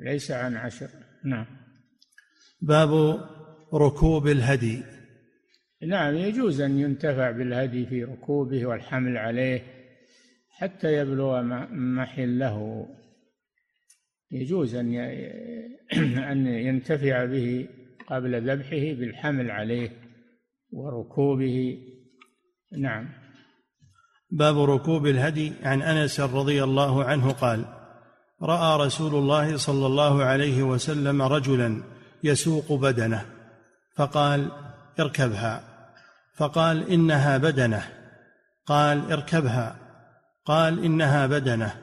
[0.00, 0.88] ليس عن عشر.
[1.24, 1.46] نعم.
[2.60, 3.20] باب
[3.74, 4.82] ركوب الهدي.
[5.82, 9.62] نعم يجوز أن ينتفع بالهدي في ركوبه والحمل عليه
[10.48, 11.42] حتى يبلغ
[11.72, 12.86] محله.
[14.30, 14.94] يجوز أن
[16.18, 17.68] أن ينتفع به
[18.10, 19.90] قبل ذبحه بالحمل عليه
[20.72, 21.78] وركوبه.
[22.78, 23.08] نعم.
[24.30, 25.52] باب ركوب الهدي.
[25.62, 27.64] عن أنس رضي الله عنه قال
[28.42, 31.82] رأى رسول الله صلى الله عليه وسلم رجلا
[32.24, 33.26] يسوق بدنه
[33.96, 34.50] فقال
[35.00, 35.62] اركبها.
[36.36, 37.82] فقال إنها بدنه.
[38.66, 39.76] قال اركبها.
[40.44, 41.74] قال إنها بدنه.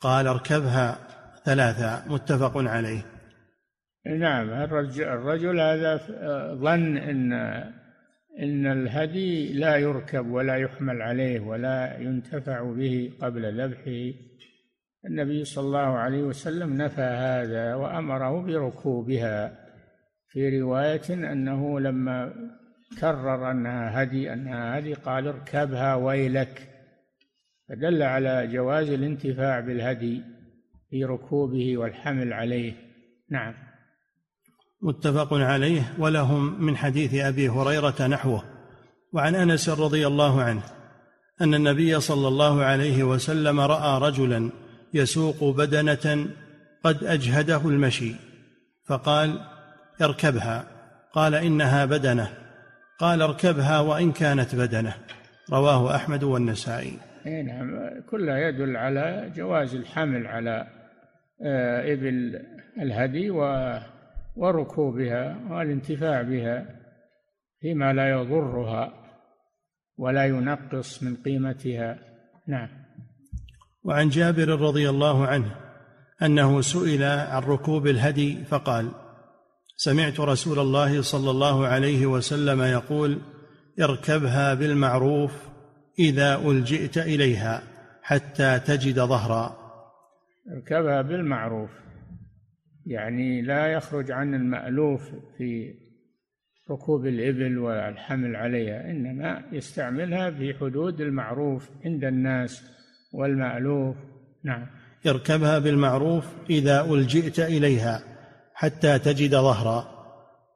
[0.00, 1.11] قال اركبها.
[1.44, 3.02] ثلاثة متفق عليه.
[4.06, 5.96] نعم الرجل, هذا
[6.54, 7.32] ظن إن
[8.38, 14.18] إن الهدي لا يركب ولا يحمل عليه ولا ينتفع به قبل ذبحه.
[15.06, 19.58] النبي صلى الله عليه وسلم نفى هذا وأمره بركوبها.
[20.28, 22.32] في رواية أنه لما
[23.00, 26.68] كرر أنها هدي أنها هدي قال اركبها ويلك.
[27.68, 30.22] فدل على جواز الانتفاع بالهدي.
[30.92, 32.72] في ركوبه والحمل عليه.
[33.30, 33.54] نعم.
[34.82, 35.82] متفق عليه.
[35.98, 38.42] ولهم من حديث أبي هريرة نحوه.
[39.12, 40.62] وعن أنس رضي الله عنه
[41.40, 44.50] أن النبي صلى الله عليه وسلم رأى رجلا
[44.94, 46.26] يسوق بدنة
[46.84, 48.14] قد أجهده المشي.
[48.86, 49.40] فقال
[50.02, 50.64] اركبها.
[51.12, 52.28] قال إنها بدنة.
[52.98, 54.94] قال اركبها وإن كانت بدنة.
[55.52, 56.98] رواه أحمد والنسائي.
[57.24, 58.00] نعم.
[58.10, 60.81] كلها يدل على جواز الحمل على
[61.44, 62.42] آه، إبل
[62.82, 63.30] الهدي
[64.36, 66.66] وركوبها والانتفاع بها
[67.60, 68.92] فيما لا يضرها
[69.98, 71.98] ولا ينقص من قيمتها.
[72.48, 72.68] نعم.
[73.84, 75.56] وعن جابر رضي الله عنه
[76.22, 78.88] أنه سئل عن ركوب الهدي فقال
[79.76, 83.18] سمعت رسول الله صلى الله عليه وسلم يقول
[83.80, 85.32] اركبها بالمعروف
[85.98, 87.62] إذا ألجئت إليها
[88.02, 89.61] حتى تجد ظهرا.
[90.50, 91.70] اركبها بالمعروف.
[92.86, 95.02] يعني لا يخرج عن المألوف
[95.38, 95.74] في
[96.70, 102.64] ركوب الإبل والحمل عليها إنما يستعملها في حدود المعروف عند الناس
[103.12, 103.96] والمألوف.
[104.44, 104.66] نعم.
[105.04, 108.02] يركبها بالمعروف إذا ألجئت إليها
[108.54, 109.92] حتى تجد ظهرا.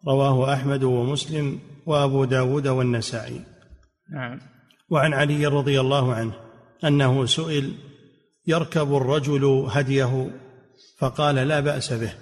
[0.09, 3.41] رواه أحمد ومسلم وأبو داود والنسائي.
[4.13, 4.39] نعم.
[4.91, 6.33] وعن علي رضي الله عنه
[6.85, 7.73] أنه سئل
[8.47, 10.31] يركب الرجل هديه
[10.99, 12.13] فقال لا بأس به.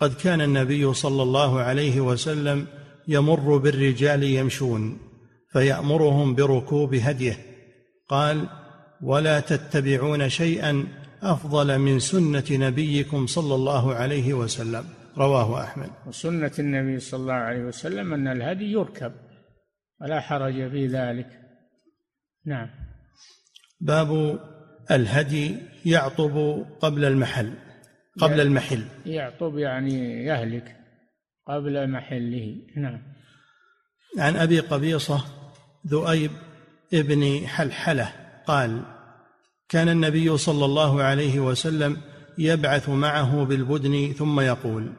[0.00, 2.66] قد كان النبي صلى الله عليه وسلم
[3.08, 4.98] يمر بالرجال يمشون
[5.52, 7.38] فيأمرهم بركوب هديه.
[8.08, 8.46] قال
[9.02, 10.84] ولا تتبعون شيئا
[11.22, 14.84] أفضل من سنة نبيكم صلى الله عليه وسلم.
[15.18, 15.90] رواه أحمد.
[16.06, 19.12] وسنة النبي صلى الله عليه وسلم أن الهدي يركب
[20.00, 21.28] ولا حرج في ذلك.
[22.46, 22.68] نعم.
[23.80, 24.38] باب
[24.90, 27.52] الهدي يعطب قبل المحل
[28.18, 28.84] قبل المحل.
[29.06, 30.76] يعطب يعني يهلك
[31.48, 32.56] قبل محله.
[32.76, 33.02] نعم.
[34.18, 35.24] عن أبي قبيصة
[35.86, 36.30] ذؤيب
[36.94, 38.12] ابن حلحلة
[38.46, 38.82] قال
[39.68, 41.96] كان النبي صلى الله عليه وسلم
[42.38, 44.92] يبعث معه بالبدن ثم يقول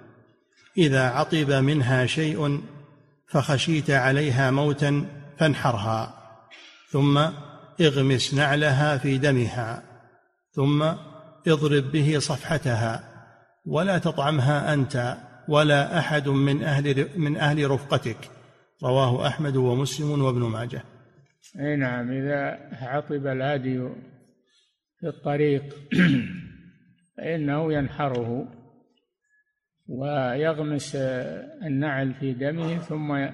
[0.77, 2.61] إذا عطب منها شيء
[3.27, 5.05] فخشيت عليها موتا
[5.37, 6.19] فانحرها.
[6.89, 7.21] ثم
[7.81, 9.83] اغمس نعلها في دمها
[10.51, 10.83] ثم
[11.47, 13.03] اضرب به صفحتها
[13.65, 15.17] ولا تطعمها أنت
[15.47, 18.17] ولا أحد من أهل من أهل رفقتك
[18.83, 20.83] رواه أحمد ومسلم وابن ماجه.
[21.59, 23.89] أي نعم إذا عطب الهادي
[24.99, 25.63] في الطريق
[27.17, 28.47] فإنه ينحره
[29.87, 30.95] ويغمس
[31.65, 33.27] النعل في دمه ثم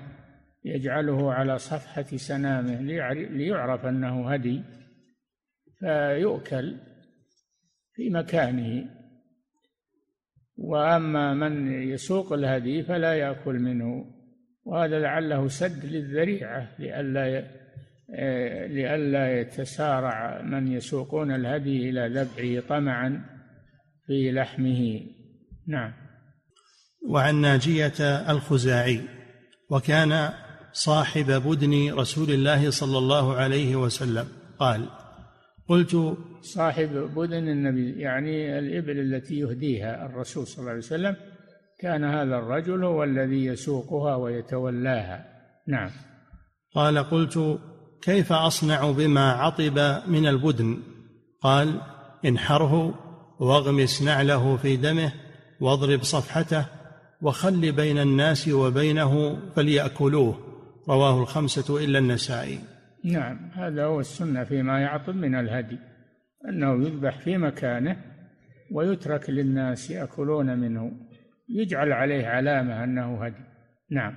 [0.70, 2.82] يجعله على صفحة سنامه
[3.32, 4.62] ليعرف أنه هدي
[5.80, 6.78] فيؤكل
[7.94, 8.86] في مكانه.
[10.58, 14.06] وأما من يسوق الهدي فلا يأكل منه
[14.66, 17.44] وهذا لعله سد للذريعة لئلا
[18.68, 23.26] لئلا يتسارع من يسوقون الهدي إلى ذبحه طمعا
[24.06, 25.02] في لحمه.
[25.68, 25.94] نعم.
[27.10, 28.00] وعن ناجية
[28.30, 29.02] الخزاعي
[29.70, 30.30] وكان
[30.74, 34.28] صاحب بدن رسول الله صلى الله عليه وسلم.
[34.60, 34.86] قال
[35.70, 41.16] قلت صاحب بدن النبي يعني الإبل التي يهديها الرسول صلى الله عليه وسلم.
[41.80, 45.26] كان هذا الرجل هو الذي يسوقها ويتولاها.
[45.68, 45.90] نعم.
[46.76, 47.60] قال قلت
[48.02, 50.78] كيف أصنع بما عطب من البدن؟
[51.42, 51.82] قال
[52.26, 52.94] انحره
[53.40, 55.12] واغمس نعله في دمه
[55.62, 56.66] واضرب صفحته
[57.22, 60.49] وخل بين الناس وبينه فليأكلوه.
[60.90, 62.60] رواه الخمسة إلا النسائي.
[63.04, 65.78] نعم هذا هو السنة فيما يعطب من الهدي
[66.50, 67.98] أنه يذبح في مكانه
[68.72, 70.92] ويترك للناس يأكلون منه
[71.50, 73.44] يجعل عليه علامة أنه هدي.
[73.92, 74.14] نعم.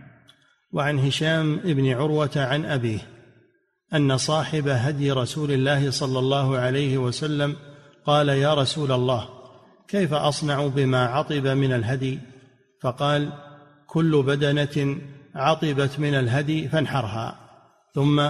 [0.73, 3.01] وعن هشام بن عروة عن أبيه
[3.95, 7.57] أن صاحب هدي رسول الله صلى الله عليه وسلم
[8.05, 9.29] قال يا رسول الله
[9.89, 12.19] كيف أصنع بما عطب من الهدي؟
[12.81, 13.33] فقال
[13.87, 14.97] كل بدنة
[15.35, 17.39] عطبت من الهدي فانحرها
[17.95, 18.21] ثم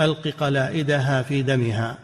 [0.00, 1.98] ألق قلائدها في دمها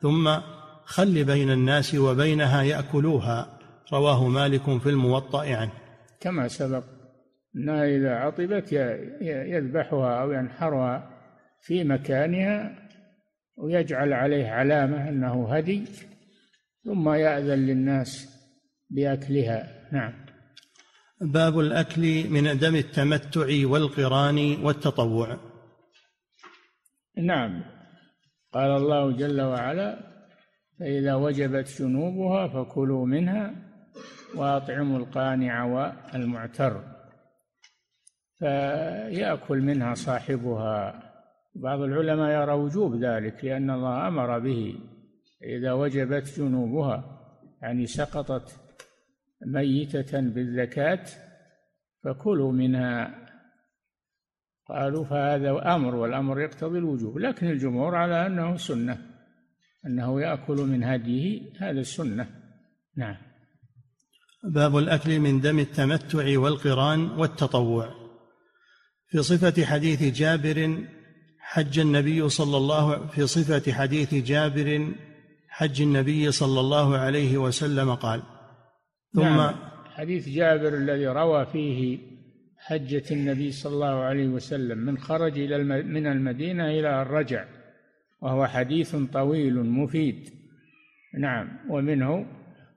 [0.00, 0.36] ثم
[0.84, 3.58] خل بين الناس وبينها يأكلوها
[3.92, 5.72] رواه مالك في الموطأ عنه.
[6.20, 6.84] كما سبق
[7.56, 8.72] أنها إذا عطبت
[9.22, 11.10] يذبحها أو ينحرها
[11.60, 12.78] في مكانها
[13.56, 15.84] ويجعل عليه علامة أنه هدي
[16.84, 18.28] ثم يأذن للناس
[18.90, 19.88] بأكلها.
[19.92, 20.25] نعم.
[21.20, 25.36] باب الأكل من دم التمتع والقران والتطوع.
[27.16, 27.62] نعم.
[28.52, 29.98] قال الله جل وعلا
[30.78, 33.54] فإذا وجبت جنوبها فكلوا منها
[34.34, 36.82] وأطعموا القانع والمعتر
[38.38, 41.02] فيأكل منها صاحبها.
[41.54, 44.78] بعض العلماء يرى وجوب ذلك لأن الله أمر به.
[45.42, 47.04] إذا وجبت جنوبها
[47.62, 48.65] يعني سقطت
[49.46, 51.04] ميتة بالزكاة
[52.04, 53.26] فكلوا منها.
[54.68, 58.98] قالوا فهذا أمر والأمر يقتضي الوجوب لكن الجمهور على أنه سنة
[59.86, 62.28] أنه يأكل من هديه هذا السنة.
[62.96, 63.16] نعم.
[64.44, 68.06] باب الأكل من دم التمتع والقران والتطوع.
[69.08, 70.86] في صفة حديث جابر
[71.40, 74.94] حج النبي صلى الله في صفة حديث جابر
[75.48, 78.22] حج النبي صلى الله عليه وسلم قال
[79.14, 79.54] ثم نعم
[79.94, 81.98] حديث جابر الذي روى فيه
[82.58, 87.44] حجة النبي صلى الله عليه وسلم من خرج إلى من المدينة إلى الرجع
[88.20, 90.30] وهو حديث طويل مفيد.
[91.18, 92.26] نعم ومنه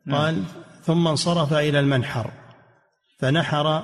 [0.06, 0.18] نعم.
[0.18, 0.44] قال
[0.82, 2.32] ثم انصرف إلى المنحر
[3.20, 3.84] فنحر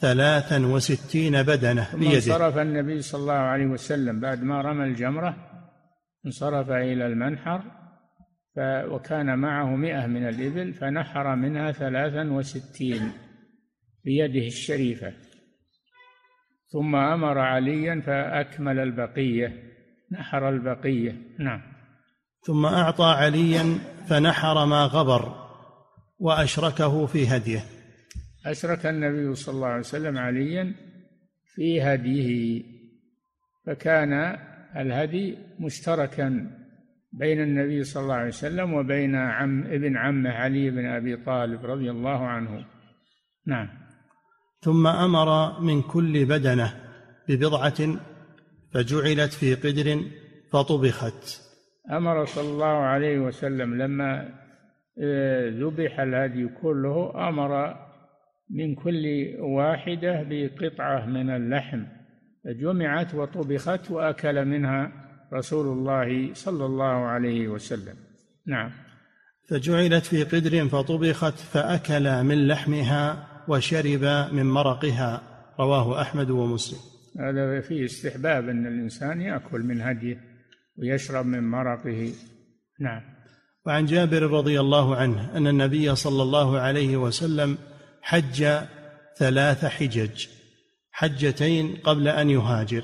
[0.00, 2.14] ثلاثا وستين بدنة ثم بيده.
[2.14, 5.36] انصرف النبي صلى الله عليه وسلم بعد ما رمى الجمرة
[6.26, 7.62] انصرف إلى المنحر
[8.58, 13.12] وكان معه مئة من الإبل فنحر منها ثلاثا وستين
[14.04, 15.12] بيده الشريفة.
[16.72, 19.62] ثم أمر عليا فأكمل البقية.
[20.12, 21.16] نحر البقية.
[21.38, 21.62] نعم.
[22.46, 23.78] ثم أعطى عليا
[24.08, 25.50] فنحر ما غبر
[26.18, 27.64] وأشركه في هديه.
[28.46, 30.74] أشرك النبي صلى الله عليه وسلم عليا
[31.54, 32.62] في هديه
[33.66, 34.38] فكان
[34.76, 36.59] الهدي مشتركا
[37.12, 41.90] بين النبي صلى الله عليه وسلم وبين عم ابن عمه علي بن أبي طالب رضي
[41.90, 42.64] الله عنه.
[43.46, 43.68] نعم.
[44.60, 46.74] ثم أمر من كل بدنة
[47.28, 48.00] ببضعة
[48.74, 50.04] فجعلت في قدر
[50.52, 51.40] فطبخت.
[51.90, 54.40] أمر صلى الله عليه وسلم لما
[55.02, 57.74] آه، ذبح الهدي كله أمر
[58.50, 61.84] من كل واحدة بقطعة من اللحم.
[62.44, 64.99] فجمعت وطبخت وأكل منها
[65.32, 67.94] رسول الله صلى الله عليه وسلم.
[68.46, 68.70] نعم.
[69.48, 75.22] فجعلت في قدر فطبخت فأكل من لحمها وشرب من مرقها.
[75.60, 76.78] رواه أحمد ومسلم.
[77.20, 80.20] هذا فيه استحباب أن الإنسان يأكل من هديه
[80.78, 82.12] ويشرب من مرقه.
[82.80, 83.02] نعم.
[83.66, 87.58] وعن جابر رضي الله عنه أن النبي صلى الله عليه وسلم
[88.02, 88.46] حج
[89.18, 90.26] ثلاث حجج
[90.92, 92.82] حجتين قبل أن يهاجر.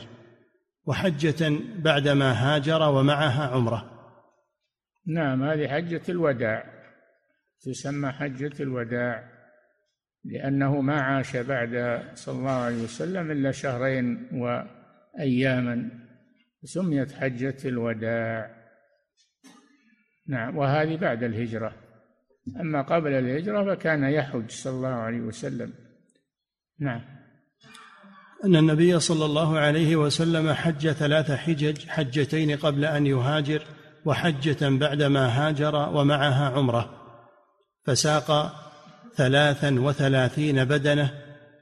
[0.87, 3.93] وحجة بعدما هاجر ومعها عمرة.
[5.07, 6.65] نعم هذه حجة الوداع.
[7.61, 9.37] تسمى حجة الوداع
[10.25, 15.91] لأنه ما عاش بعد صلى الله عليه وسلم إلا شهرين وأياما.
[16.65, 18.57] سميت حجة الوداع.
[20.29, 21.73] نعم وهذه بعد الهجرة.
[22.61, 25.73] أما قبل الهجرة فكان يحج صلى الله عليه وسلم.
[26.81, 27.16] نعم.
[28.45, 33.63] أن النبي صلى الله عليه وسلم حج ثلاث حجج حجتين قبل أن يهاجر
[34.05, 36.91] وحجة بعدما هاجر ومعها عمرة.
[37.85, 38.53] فساق
[39.15, 41.11] ثلاثا وثلاثين بدنة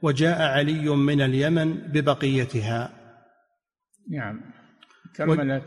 [0.01, 2.89] وجاء علي من اليمن ببقيتها.
[4.11, 4.41] نعم.
[5.15, 5.63] كملت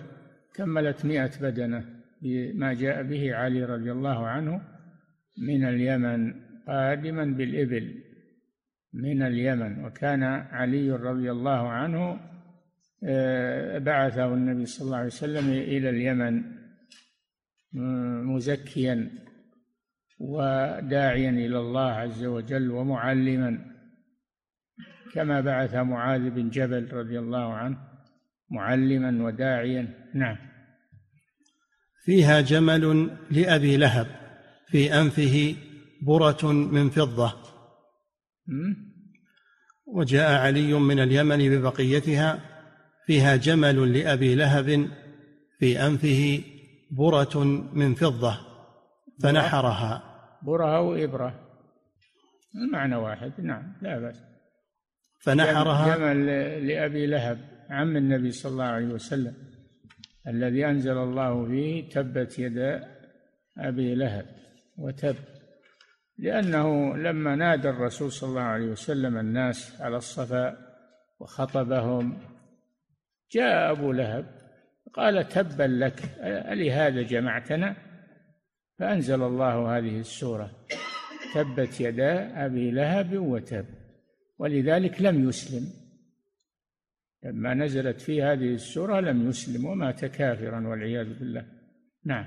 [0.54, 1.84] كملت مئة بدنة
[2.22, 4.60] بما جاء به علي رضي الله عنه
[5.38, 6.34] من اليمن
[6.68, 8.07] قادما بالإبل.
[8.92, 12.20] من اليمن وكان علي رضي الله عنه
[13.04, 16.42] آه، بعثه النبي صلى الله عليه وسلم إلى اليمن
[18.24, 19.10] مزكيا
[20.18, 23.58] وداعيا إلى الله عز وجل ومعلما.
[25.14, 27.78] كما بعث معاذ بن جبل رضي الله عنه
[28.50, 30.10] معلما وداعيا.
[30.14, 30.36] نعم.
[32.04, 34.06] فيها جمل لأبي لهب
[34.66, 35.56] في أنفه
[36.02, 37.57] برة من فضة.
[39.86, 42.40] وجاء علي من اليمن ببقيتها
[43.06, 44.88] فيها جمل لأبي لهب
[45.58, 46.42] في أنفه
[46.90, 48.38] برة من فضة
[49.22, 50.02] فنحرها.
[50.42, 51.40] برة أو إبرة.
[52.54, 53.32] المعنى واحد.
[53.38, 54.22] نعم لا بأس.
[55.20, 55.96] فنحرها.
[55.96, 56.26] جمل
[56.68, 57.38] لأبي لهب
[57.70, 59.34] عم النبي صلى الله عليه وسلم
[60.28, 62.88] الذي أنزل الله فيه تبت يدا
[63.58, 64.26] أبي لهب
[64.78, 65.16] وتب.
[66.18, 70.56] لأنه لما نادى الرسول صلى الله عليه وسلم الناس على الصفا
[71.20, 72.18] وخطبهم
[73.32, 74.26] جاء أبو لهب
[74.94, 77.76] قال تبا لك ألهذا جمعتنا؟
[78.78, 80.50] فأنزل الله هذه السورة
[81.34, 83.66] تبت يدا أبي لهب وتب
[84.38, 85.72] ولذلك لم يسلم.
[87.24, 91.46] لما نزلت في هذه السورة لم يسلم ومات كافرا والعياذ بالله.
[92.04, 92.26] نعم.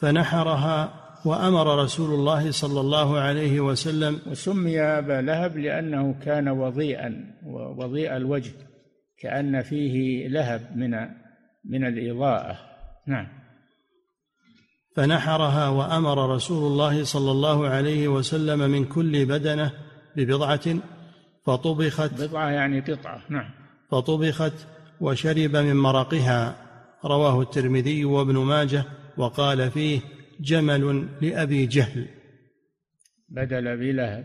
[0.00, 7.34] فنحرها وأمر رسول الله صلى الله عليه وسلم وسمي أبا لهب لأنه كان وضيئا
[7.78, 8.52] وضيء الوجه
[9.18, 10.90] كأن فيه لهب من
[11.64, 12.58] من الإضاءة.
[13.06, 13.28] نعم.
[14.96, 19.72] فنحرها وأمر رسول الله صلى الله عليه وسلم من كل بدنة
[20.16, 20.76] ببضعة
[21.46, 23.22] فطبخت بضعة يعني قطعة.
[23.28, 23.50] نعم.
[23.90, 24.66] فطبخت
[25.00, 26.56] وشرب من مرقها.
[27.04, 28.84] رواه الترمذي وابن ماجه
[29.16, 30.00] وقال فيه
[30.40, 32.08] جمل لأبي جهل.
[33.28, 34.24] بدل أبي لهب.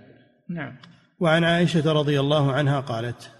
[0.50, 0.78] نعم.
[1.20, 3.32] وعن عائشة رضي الله عنها قالت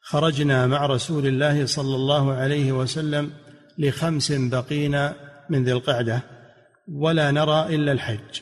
[0.00, 3.32] خرجنا مع رسول الله صلى الله عليه وسلم
[3.78, 5.14] لخمس بقينا
[5.50, 6.22] من ذي القعدة
[6.88, 8.40] ولا نرى إلا الحج.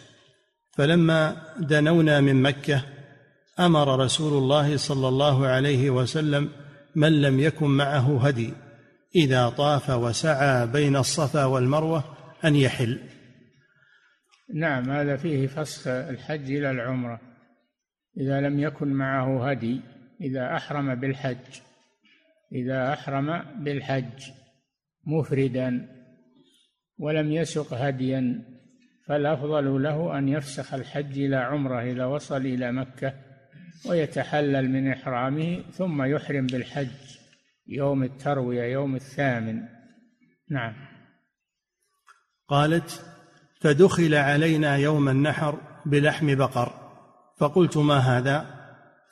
[0.76, 2.82] فلما دنونا من مكة
[3.61, 6.49] أمر رسول الله صلى الله عليه وسلم
[6.95, 8.53] من لم يكن معه هدي
[9.14, 12.05] إذا طاف وسعى بين الصفا والمروة
[12.45, 12.99] أن يحل.
[14.55, 17.20] نعم هذا فيه فسخ الحج إلى العمرة.
[18.16, 19.80] إذا لم يكن معه هدي
[20.20, 21.61] إذا أحرم بالحج
[22.53, 24.30] إذا أحرم بالحج
[25.07, 25.88] مفردا
[26.99, 28.44] ولم يسق هديا
[29.07, 33.14] فالأفضل له أن يفسخ الحج إلى عمرة إذا وصل إلى مكة
[33.88, 37.18] ويتحلل من إحرامه ثم يحرم بالحج
[37.66, 39.62] يوم التروية يوم الثامن.
[40.51, 40.74] نعم.
[42.49, 43.07] قالت
[43.61, 46.72] فدخل علينا يوم النحر بلحم بقر.
[47.38, 48.46] فقلت ما هذا؟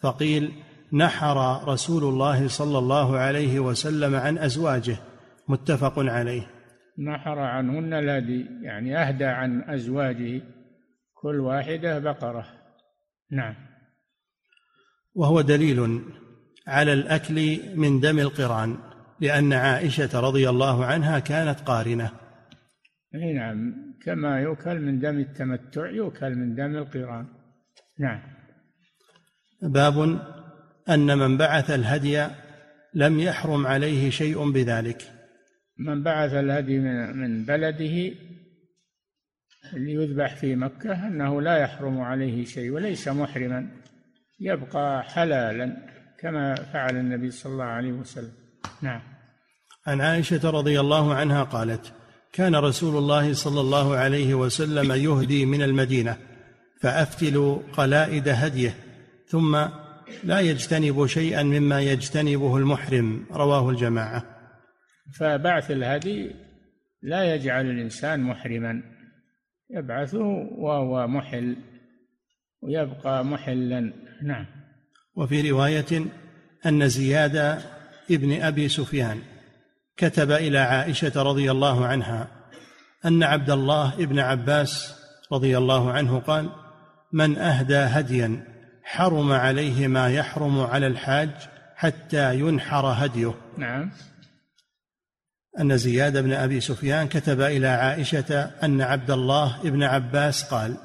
[0.03, 0.53] فقيل
[0.93, 4.97] نحر رسول الله صلى الله عليه وسلم عن أزواجه
[5.49, 6.51] متفق عليه.
[6.99, 10.43] نحر عنهن الهدي يعني أهدى عن أزواجه
[11.15, 12.47] كل واحدة بقرة.
[13.31, 13.55] نعم.
[15.15, 16.03] وهو دليل
[16.67, 18.77] على الأكل من دم القرآن
[19.21, 22.26] لأن عائشة رضي الله عنها كانت قارنة.
[23.17, 27.27] إي نعم كما يؤكل من دم التمتع يؤكل من دم القران.
[27.99, 28.21] نعم.
[29.63, 30.21] باب
[30.89, 32.27] أن من بعث الهدي
[32.95, 35.03] لم يحرم عليه شيء بذلك.
[35.79, 38.13] من بعث الهدي من بلده
[39.73, 43.69] ليذبح في مكة أنه لا يحرم عليه شيء وليس محرما
[44.41, 45.77] يبقى حلالا
[46.19, 48.33] كما فعل النبي صلى الله عليه وسلم.
[48.83, 49.01] نعم.
[49.87, 51.93] عن عائشة رضي الله عنها قالت
[52.33, 56.17] كان رسول الله صلى الله عليه وسلم يهدي من المدينة
[56.81, 58.75] فافتل قلائد هديه
[59.27, 59.57] ثم
[60.25, 64.25] لا يجتنب شيئا مما يجتنبه المحرم رواه الجماعة.
[65.19, 66.31] فبعث الهدي
[67.03, 68.83] لا يجعل الإنسان محرما
[69.71, 70.25] يبعثه
[70.59, 71.57] وهو محل
[72.63, 73.93] ويبقى محلا.
[74.23, 74.47] نعم.
[75.17, 76.07] وفي رواية
[76.67, 77.63] أن زياد
[78.11, 79.19] ابن أبي سفيان
[79.97, 82.29] كتب إلى عائشة رضي الله عنها
[83.05, 84.95] أن عبد الله ابن عباس
[85.33, 86.51] رضي الله عنه قال
[87.13, 88.45] من أهدى هديا
[88.85, 91.31] حرم عليه ما يحرم على الحاج
[91.77, 93.35] حتى ينحر هديه.
[93.59, 93.91] نعم.
[95.61, 100.77] أن زياد بن أبي سفيان كتب إلى عائشة أن عبد الله بن عباس قال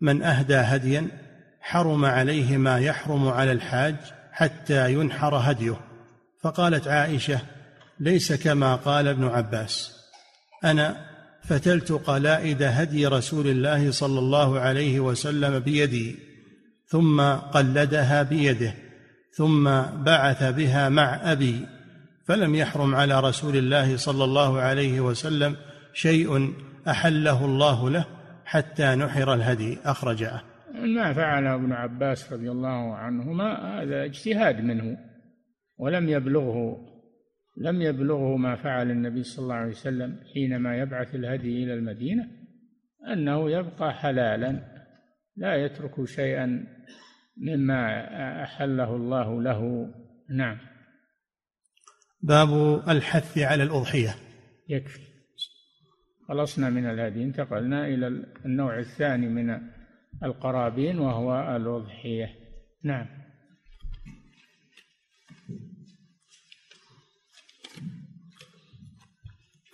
[0.00, 1.08] من أهدى هديا
[1.60, 3.96] حرم عليه ما يحرم على الحاج
[4.32, 5.76] حتى ينحر هديه.
[6.42, 7.40] فقالت عائشة
[8.00, 9.96] ليس كما قال ابن عباس.
[10.64, 11.06] أنا
[11.42, 16.16] فتلت قلائد هدي رسول الله صلى الله عليه وسلم بيدي
[16.86, 18.74] ثم قلدها بيده
[19.32, 19.64] ثم
[20.04, 21.66] بعث بها مع أبي
[22.26, 25.56] فلم يحرم على رسول الله صلى الله عليه وسلم
[25.92, 26.54] شيء
[26.88, 28.04] أحله الله له
[28.44, 30.40] حتى نحر الهدي أخرجه.
[30.74, 34.98] ما فعله ابن عباس رضي الله عنهما هذا اجتهاد منه
[35.78, 36.76] ولم يبلغه
[37.56, 42.28] لم يبلغه ما فعل النبي صلى الله عليه وسلم حينما يبعث الهدي إلى المدينة
[43.12, 44.60] أنه يبقى حلالا
[45.36, 46.66] لا يترك شيئا
[47.36, 48.04] مما
[48.42, 49.90] أحله الله له.
[50.30, 50.58] نعم.
[52.22, 54.14] باب الحث على الأضحية.
[54.68, 55.00] يكفي.
[56.28, 58.06] خلصنا من الهدي انتقلنا إلى
[58.44, 59.60] النوع الثاني من
[60.22, 62.28] القرابين وهو الأضحية.
[62.84, 63.06] نعم.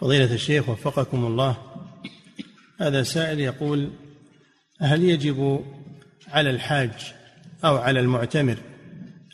[0.03, 1.57] فضيلة الشيخ وفقكم الله.
[2.81, 3.91] هذا سائل يقول
[4.81, 5.65] هل يجب
[6.29, 7.15] على الحاج
[7.65, 8.57] أو على المعتمر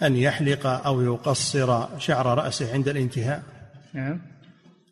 [0.03, 3.43] أن يحلق أو يقصر شعر رأسه عند الانتهاء؟
[3.95, 4.21] نعم.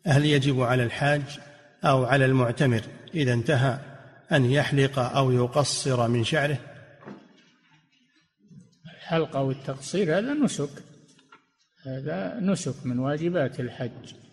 [0.05, 1.21] هل يجب على الحاج
[1.83, 2.81] أو على المعتمر
[3.15, 3.79] إذا انتهى
[4.31, 6.57] أن يحلق أو يقصر من شعره؟
[8.85, 10.83] الحلق أو التقصير هذا نسك.
[11.85, 14.26] هذا نسك من واجبات الحج.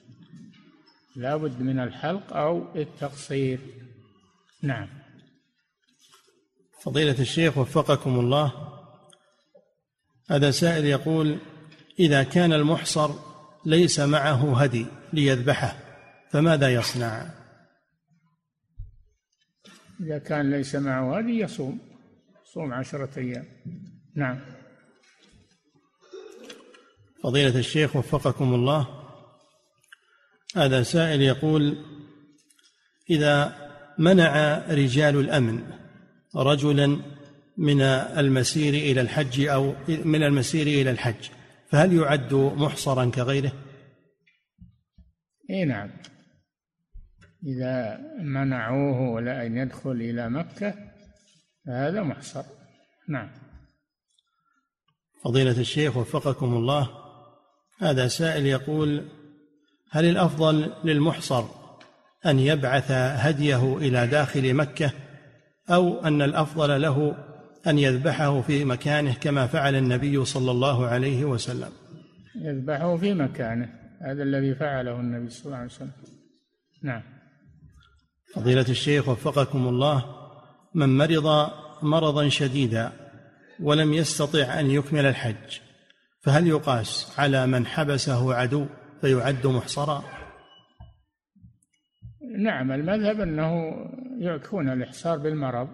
[1.16, 3.60] لا بد من الحلق أو التقصير.
[4.62, 4.88] نعم.
[6.82, 8.52] فضيلة الشيخ وفقكم الله
[10.30, 11.38] هذا سائل يقول
[11.98, 13.10] إذا كان المحصر
[13.66, 15.76] ليس معه هدي ليذبحه
[16.30, 17.30] فماذا يصنع؟
[20.00, 21.78] إذا كان ليس معه هدي يصوم
[22.44, 23.44] صوم عشرة أيام.
[24.16, 24.40] نعم.
[27.22, 29.03] فضيلة الشيخ وفقكم الله
[30.54, 31.76] هذا سائل يقول
[33.10, 33.56] إذا
[33.98, 35.62] منع رجال الأمن
[36.36, 37.00] رجلا
[37.56, 41.28] من المسير إلى الحج أو من المسير إلى الحج
[41.68, 43.52] فهل يعد محصرا كغيره؟
[45.50, 45.90] اي نعم.
[47.46, 50.74] إذا منعوه ولا أن يدخل إلى مكة
[51.66, 52.44] فهذا محصر.
[53.08, 53.30] نعم.
[55.24, 56.90] فضيلة الشيخ وفقكم الله.
[57.80, 59.08] هذا سائل يقول
[59.94, 61.44] هل الأفضل للمحصر
[62.26, 64.90] أن يبعث هديه إلى داخل مكة
[65.70, 67.16] أو أن الأفضل له
[67.66, 71.68] أن يذبحه في مكانه كما فعل النبي صلى الله عليه وسلم؟
[72.42, 73.68] يذبحه في مكانه
[74.02, 75.90] هذا الذي فعله النبي صلى الله عليه وسلم.
[76.82, 77.02] نعم.
[78.34, 80.04] فضيلة الشيخ وفقكم الله
[80.74, 81.50] من مرض
[81.82, 82.92] مرضا شديدا
[83.60, 85.58] ولم يستطع أن يكمل الحج
[86.20, 88.66] فهل يقاس على من حبسه عدو؟
[89.04, 90.04] فيعد محصرا.
[92.38, 93.74] نعم المذهب أنه
[94.18, 95.68] يكون الإحصار بالمرض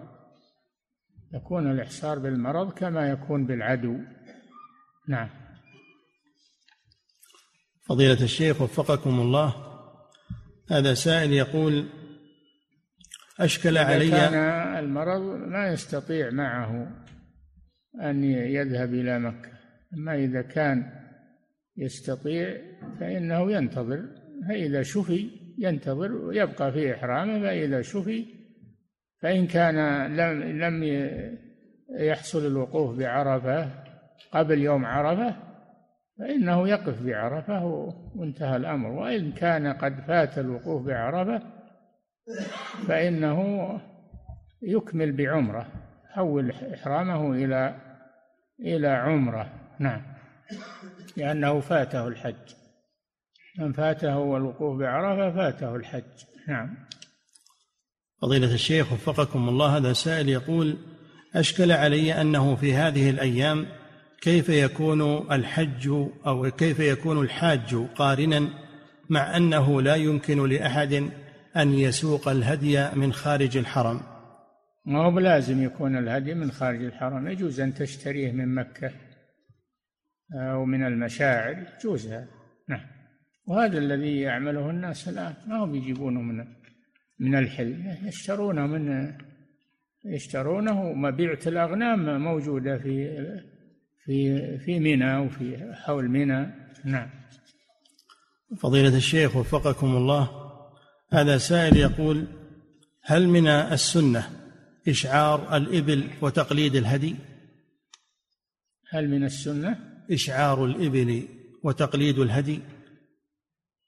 [1.33, 3.97] يكون الإحصار بالمرض كما يكون بالعدو.
[5.07, 5.29] نعم.
[7.89, 9.55] فضيلة الشيخ وفقكم الله.
[10.71, 11.89] هذا سائل يقول
[13.39, 14.33] أشكل علي كان
[14.77, 16.87] المرض ما يستطيع معه
[18.01, 19.51] أن يذهب إلى مكة
[19.93, 21.00] أما إذا كان
[21.77, 22.57] يستطيع
[22.99, 24.05] فإنه ينتظر
[24.49, 28.25] فإذا شفي ينتظر ويبقى في إحرامه فإذا شفي
[29.21, 30.83] فإن كان لم لم
[31.99, 33.69] يحصل الوقوف بعرفة
[34.31, 35.35] قبل يوم عرفة
[36.19, 37.65] فإنه يقف بعرفة
[38.15, 38.89] وانتهى الأمر.
[38.89, 41.41] وإن كان قد فات الوقوف بعرفة
[42.87, 43.41] فإنه
[44.61, 45.67] يكمل بعمرة
[46.09, 47.75] حول إحرامه إلى
[48.59, 49.53] إلى عمرة.
[49.79, 50.01] نعم.
[51.17, 52.55] لأنه فاته الحج.
[53.59, 56.25] من فاته الوقوف بعرفة فاته الحج.
[56.47, 56.77] نعم.
[58.21, 60.77] فضيلة الشيخ وفقكم الله هذا سائل يقول
[61.35, 63.65] أشكل علي أنه في هذه الأيام
[64.21, 65.87] كيف يكون الحج
[66.27, 68.49] أو كيف يكون الحاج قارنا
[69.09, 71.09] مع أنه لا يمكن لأحد
[71.57, 74.01] أن يسوق الهدي من خارج الحرم؟
[74.85, 77.27] ما هو بلازم يكون الهدي من خارج الحرم.
[77.27, 78.91] يجوز أن تشتريه من مكة.
[80.33, 82.27] أو من المشاعر يجوز هذا
[82.69, 82.87] نعم.
[83.47, 86.47] وهذا الذي يعمله الناس الآن ما هم يجيبونه من
[87.19, 89.13] من الحل يشترونه من
[90.05, 93.27] يشترونه مبيعة الأغنام موجودة في
[94.05, 96.53] في في منى وفي حول منى.
[96.85, 97.09] نعم.
[98.57, 100.29] فضيلة الشيخ وفقكم الله
[101.11, 102.27] هذا سائل يقول
[103.03, 104.29] هل من السنة
[104.87, 107.15] إشعار الإبل وتقليد الهدي؟
[108.89, 111.27] هل من السنة؟ إشعار الإبل
[111.63, 112.59] وتقليد الهدي.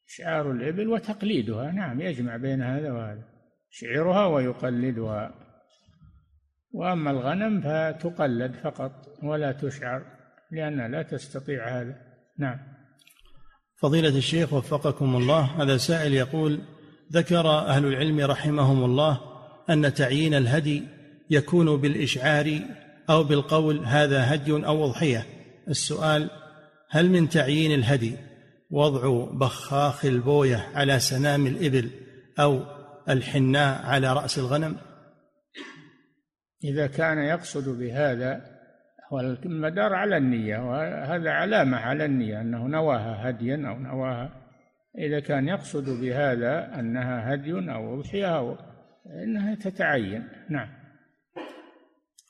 [0.09, 3.23] إشعار الإبل وتقليدها نعم يجمع بين هذا وهذا.
[3.73, 5.33] يشعرها ويقلدها.
[6.71, 8.91] وأما الغنم فتقلد فقط
[9.23, 10.05] ولا تشعر
[10.51, 11.95] لأنها لا تستطيع هذا.
[12.39, 12.59] نعم.
[13.81, 16.59] فضيلة الشيخ وفقكم الله هذا سائل يقول
[17.11, 19.19] ذكر أهل العلم رحمهم الله
[19.69, 20.83] أن تعيين الهدي
[21.29, 22.59] يكون بالإشعار
[23.09, 25.25] أو بالقول هذا هدي أو أضحية.
[25.67, 26.29] السؤال
[26.89, 28.17] هل من تعيين الهدي
[28.71, 31.89] وضع بخاخ البوية على سنام الإبل
[32.39, 32.63] أو
[33.09, 34.75] الحناء على رأس الغنم؟
[36.63, 38.41] إذا كان يقصد بهذا
[39.11, 44.29] والمدار على النية وهذا علامة على النية أنه نواها هديا أو نواها.
[44.97, 48.57] إذا كان يقصد بهذا أنها هدي أو أضحية أو
[49.23, 50.27] إنها تتعين.
[50.49, 50.69] نعم.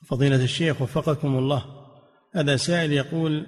[0.07, 1.82] فضيلة الشيخ وفقكم الله
[2.35, 3.45] هذا سائل يقول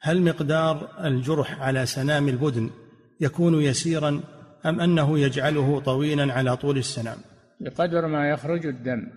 [0.00, 2.70] هل مقدار الجرح على سنام البدن
[3.20, 4.20] يكون يسيرا
[4.66, 7.18] أم أنه يجعله طويلا على طول السنام؟
[7.60, 9.08] بقدر ما يخرج الدم.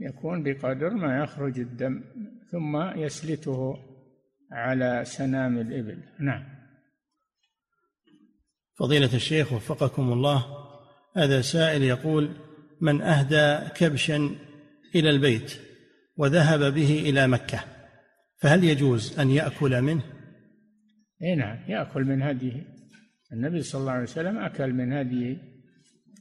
[0.00, 2.02] يكون بقدر ما يخرج الدم
[2.52, 3.76] ثم يسلته
[4.52, 5.98] على سنام الإبل.
[6.20, 6.44] نعم.
[8.78, 10.46] فضيلة الشيخ وفقكم الله
[11.16, 12.30] هذا سائل يقول
[12.80, 14.30] من أهدى كبشا
[14.94, 15.60] إلى البيت
[16.16, 17.64] وذهب به إلى مكة
[18.40, 20.02] فهل يجوز أن يأكل منه؟
[21.22, 22.62] اي نعم يأكل من هديه.
[23.32, 25.36] النبي صلى الله عليه وسلم أكل من هديه.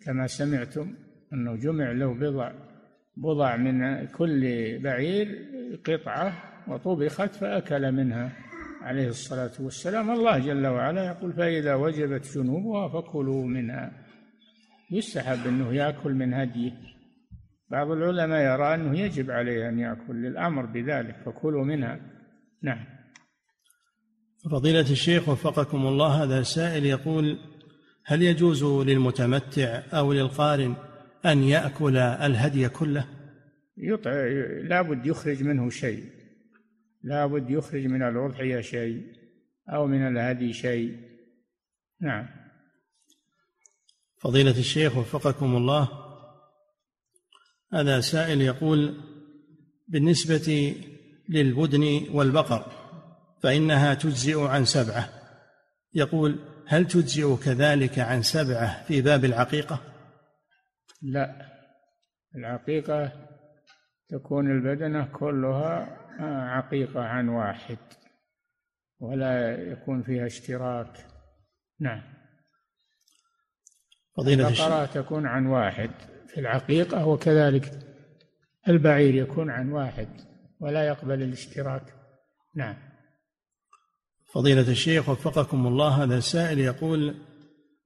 [0.06, 0.96] كما سمعتم
[1.34, 2.52] أنه جمع له بضع
[3.18, 4.42] بضع من كل
[4.80, 5.46] بعير
[5.86, 6.34] قطعة
[6.68, 8.32] وطبخت فأكل منها.
[8.82, 13.92] عليه الصلاة والسلام الله جل وعلا يقول فإذا وجبت جنوبها فكلوا منها.
[14.92, 16.72] يستحب أنه يأكل من هديه.
[17.72, 22.00] بعض العلماء يرى أنه يجب عليه أن يأكل للأمر بذلك فكلوا منها.
[22.62, 22.86] نعم.
[24.52, 27.40] فضيلة الشيخ وفقكم الله هذا سائل يقول
[28.06, 30.76] هل يجوز للمتمتع أو للقارن
[31.26, 33.06] أن يأكل الهدي كله؟
[33.78, 34.12] يطع
[34.64, 36.06] لابد يخرج منه شيء.
[37.04, 39.04] لابد يخرج من الأضحية شيء
[39.70, 40.98] أو من الهدي شيء.
[42.02, 42.28] نعم.
[44.18, 46.09] فضيلة الشيخ وفقكم الله
[47.74, 49.02] هذا سائل يقول
[49.88, 50.76] بالنسبة
[51.30, 52.72] للبدن والبقر
[53.44, 55.10] فإنها تجزئ عن سبعة.
[55.94, 59.82] يقول هل تجزئ كذلك عن سبعة في باب العقيقة؟
[61.02, 61.50] لا.
[62.36, 63.12] العقيقة
[64.10, 65.98] تكون البدنة كلها
[66.58, 67.78] عقيقة عن واحد
[69.00, 71.08] ولا يكون فيها اشتراك.
[71.80, 72.02] نعم.
[74.18, 75.92] فضيلة البقرة تكون عن واحد.
[76.34, 77.72] في العقيقة وكذلك
[78.68, 80.08] البعير يكون عن واحد
[80.60, 81.94] ولا يقبل الاشتراك.
[82.56, 82.76] نعم.
[84.34, 87.16] فضيلة الشيخ وفقكم الله هذا السائل يقول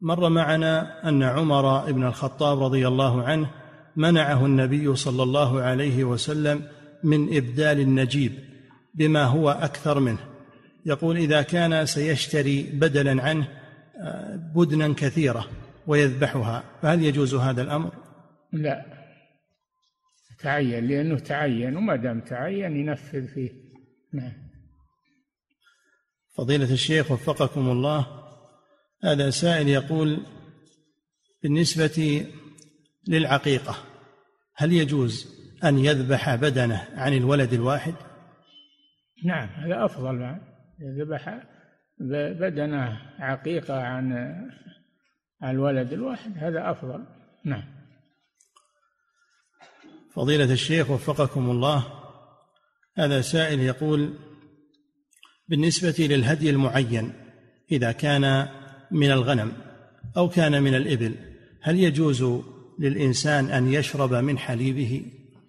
[0.02, 3.50] مر معنا أن عمر بن الخطاب رضي الله عنه
[3.96, 6.62] منعه النبي صلى الله عليه وسلم
[7.04, 8.32] من إبدال النجيب
[8.96, 10.20] بما هو أكثر منه.
[10.86, 13.48] يقول إذا كان سيشتري بدلا عنه
[14.02, 15.48] آه، بدنا كثيرة
[15.88, 17.92] ويذبحها فهل يجوز هذا الأمر؟
[18.54, 18.86] لا.
[20.40, 23.52] تعين لأنه تعين وما دام تعين ينفذ فيه.
[24.14, 24.34] نعم.
[26.38, 28.08] فضيلة الشيخ وفقكم الله
[29.04, 30.26] هذا سائل يقول
[31.44, 32.26] بالنسبة
[33.08, 33.76] للعقيقة
[34.56, 37.94] هل يجوز أن يذبح بدنه عن الولد الواحد؟
[39.26, 40.38] نعم هذا أفضل.
[40.80, 41.44] يذبح
[42.40, 44.36] بدنه عقيقة عن
[45.44, 47.06] الولد الواحد هذا أفضل.
[47.46, 47.83] نعم.
[50.16, 51.86] فضيلة الشيخ وفقكم الله
[52.98, 54.14] هذا سائل يقول
[55.48, 57.14] بالنسبة للهدي المعين
[57.72, 58.48] إذا كان
[58.92, 59.52] من الغنم
[60.18, 61.16] أو كان من الإبل
[61.62, 62.42] هل يجوز
[62.80, 65.06] للإنسان أن يشرب من حليبه؟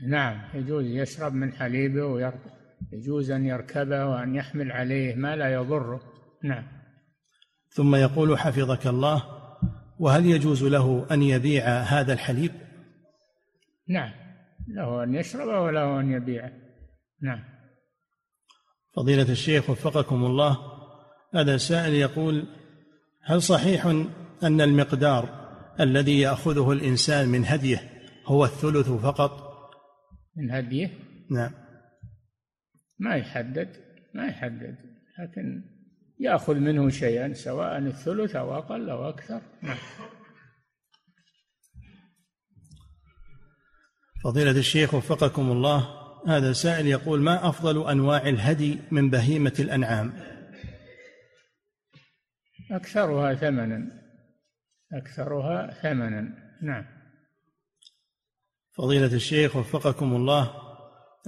[0.09, 2.33] نعم يجوز يشرب من حليبه
[2.93, 6.01] يجوز أن يركبه وأن يحمل عليه ما لا يضره.
[6.45, 6.65] نعم.
[7.69, 9.25] ثم يقول حفظك الله
[9.99, 12.53] وهل يجوز له أن يبيع هذا الحليب؟
[13.89, 14.24] نعم.
[14.69, 16.53] له أن يشربه وله أن يبيعه
[17.23, 17.45] نعم.
[18.97, 20.59] فضيلة الشيخ وفقكم الله
[21.35, 22.47] هذا سائل يقول
[23.23, 23.87] هل صحيح
[24.43, 25.45] أن المقدار
[25.81, 27.91] الذي يأخذه الإنسان من هديه
[28.27, 29.55] هو الثلث فقط؟
[30.37, 30.91] من هديه؟
[31.31, 31.51] نعم.
[32.99, 33.69] ما يحدد
[34.15, 34.77] ما يحدد
[35.19, 35.62] لكن
[36.21, 39.41] يأخذ منه شيئا سواء الثلث أو أقل أو أكثر.
[39.62, 39.77] نعم.
[44.25, 45.89] فضيلة الشيخ وفقكم الله
[46.27, 50.12] هذا سائل يقول ما أفضل أنواع الهدي من بهيمة الأنعام؟
[52.70, 53.87] أكثرها ثمنا.
[54.93, 56.29] أكثرها ثمنا.
[56.62, 56.85] نعم.
[58.77, 60.51] فضيلة الشيخ وفقكم الله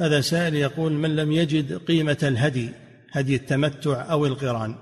[0.00, 2.70] هذا سائل يقول من لم يجد قيمة الهدي
[3.12, 4.74] هدي التمتع أو القران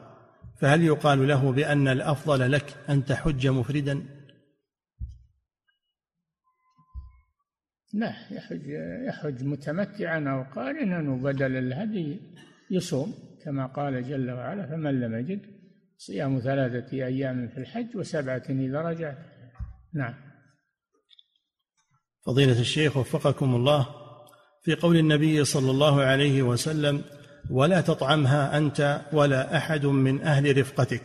[0.61, 4.14] فهل يقال له بأن الأفضل لك أن تحج مفردا؟
[7.95, 8.69] لا يحج
[9.09, 12.21] يحج متمتعا أو قارنا وبدل الهدي
[12.71, 13.15] يصوم
[13.45, 15.41] كما قال جل وعلا فمن لم يجد
[15.99, 19.19] صيام ثلاثة أيام في الحج وسبعة إذا رجعت
[19.95, 20.15] نعم.
[22.27, 23.87] فضيلة الشيخ وفقكم الله
[24.63, 27.03] في قول النبي صلى الله عليه وسلم
[27.51, 31.03] ولا تطعمها أنت ولا أحد من أهل رفقتك.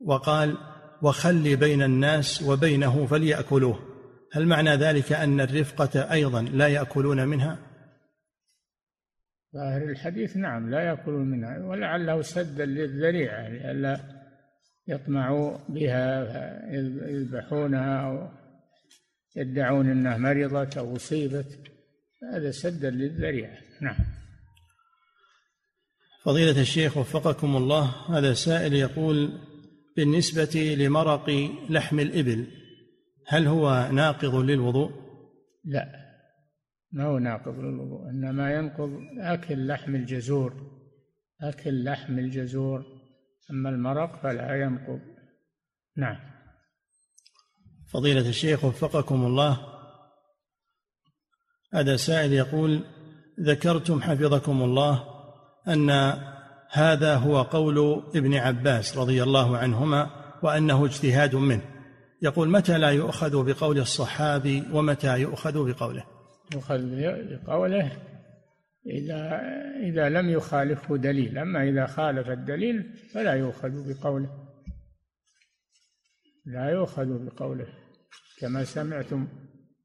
[0.00, 0.56] وقال
[1.02, 3.89] وخل بين الناس وبينه فليأكلوه.
[4.32, 7.58] هل معنى ذلك أن الرفقة أيضا لا يأكلون منها؟
[9.54, 14.00] ظاهر الحديث نعم لا يأكلون منها ولعله سدا للذريعة لئلا
[14.88, 16.28] يطمعوا بها
[17.10, 18.28] يذبحونها أو
[19.36, 21.58] يدعون أنها مرضت أو أصيبت.
[22.32, 23.96] هذا سدا للذريعة نعم.
[26.22, 29.38] فضيلة الشيخ وفقكم الله هذا سائل يقول
[29.96, 32.46] بالنسبة لمرق لحم الإبل
[33.32, 34.90] هل هو ناقض للوضوء؟
[35.64, 35.86] لا
[36.92, 40.52] ما هو ناقض للوضوء إنما ينقض أكل لحم الجزور
[41.42, 42.84] أكل لحم الجزور
[43.50, 45.00] أما المرق فلا ينقض.
[45.96, 46.16] نعم.
[47.92, 49.60] فضيلة الشيخ وفقكم الله
[51.74, 52.84] هذا سائل يقول
[53.40, 55.04] ذكرتم حفظكم الله
[55.68, 55.90] أن
[56.70, 60.10] هذا هو قول ابن عباس رضي الله عنهما
[60.42, 61.79] وأنه اجتهاد منه.
[62.22, 66.04] يقول متى لا يؤخذ بقول الصحابي ومتى يؤخذ بقوله؟
[66.54, 66.80] يؤخذ
[67.30, 67.92] بقوله
[68.86, 69.40] إذا
[69.82, 71.38] إذا لم يخالفه دليل.
[71.38, 74.30] أما إذا خالف الدليل فلا يؤخذ بقوله.
[76.46, 77.66] لا يؤخذ بقوله.
[78.40, 79.28] كما سمعتم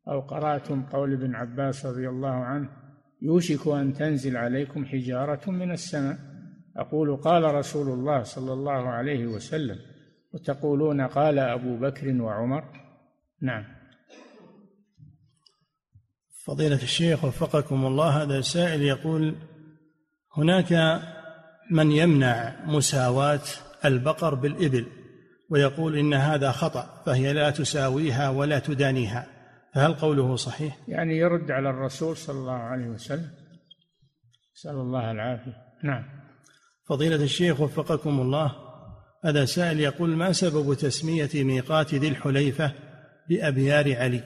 [0.07, 2.69] أو قرأتم قول ابن عباس رضي الله عنه
[3.21, 6.17] يوشك أن تنزل عليكم حجارة من السماء.
[6.77, 9.94] أقول قال رسول الله صلى الله عليه وسلم
[10.35, 12.63] وتقولون قال أبو بكر وعمر.
[13.41, 13.65] نعم.
[16.45, 19.35] فضيلة الشيخ وفقكم الله هذا سائل يقول
[20.37, 21.01] هناك
[21.71, 23.41] من يمنع مساواة
[23.85, 24.85] البقر بالإبل
[25.49, 29.27] ويقول إن هذا خطأ فهي لا تساويها ولا تدانيها
[29.73, 33.31] فهل قوله صحيح؟ يعني يرد على الرسول صلى الله عليه وسلم.
[34.55, 35.53] نسأل الله العافية.
[35.83, 36.03] نعم.
[36.87, 38.64] فضيلة الشيخ وفقكم الله
[39.25, 42.73] هذا سائل يقول ما سبب تسمية ميقات ذي الحليفة
[43.29, 44.23] بأبيار علي؟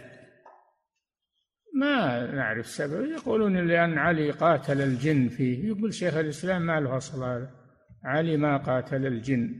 [1.73, 3.05] ما نعرف سبب.
[3.05, 5.67] يقولون لأن علي قاتل الجن فيه.
[5.67, 7.51] يقول شيخ الإسلام ما له أصل هذا.
[8.03, 9.55] علي ما قاتل الجن.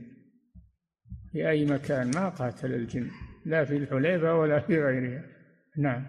[1.32, 3.10] في أي مكان ما قاتل الجن.
[3.46, 5.22] لا في الحليفة ولا في غيرها.
[5.78, 6.06] نعم.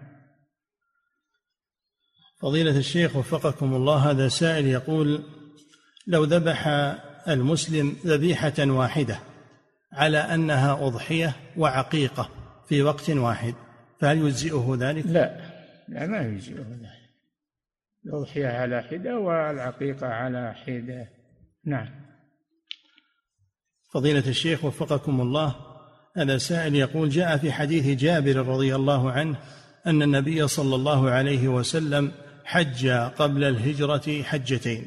[2.40, 5.24] فضيلة الشيخ وفقكم الله هذا سائل يقول
[6.06, 6.68] لو ذبح
[7.28, 9.18] المسلم ذبيحة واحدة
[9.92, 12.28] على أنها أضحية وعقيقة
[12.68, 13.54] في وقت واحد
[14.00, 15.40] فهل يجزئه ذلك؟ لا
[15.88, 17.02] لا ما يجزئه ذلك.
[18.06, 21.08] الأضحية على حدة والعقيقة على حدة.
[21.64, 21.88] نعم.
[23.92, 25.56] فضيلة الشيخ وفقكم الله
[26.16, 29.36] هذا سائل يقول جاء في حديث جابر رضي الله عنه
[29.86, 32.12] أن النبي صلى الله عليه وسلم
[32.44, 34.86] حج قبل الهجرة حجتين.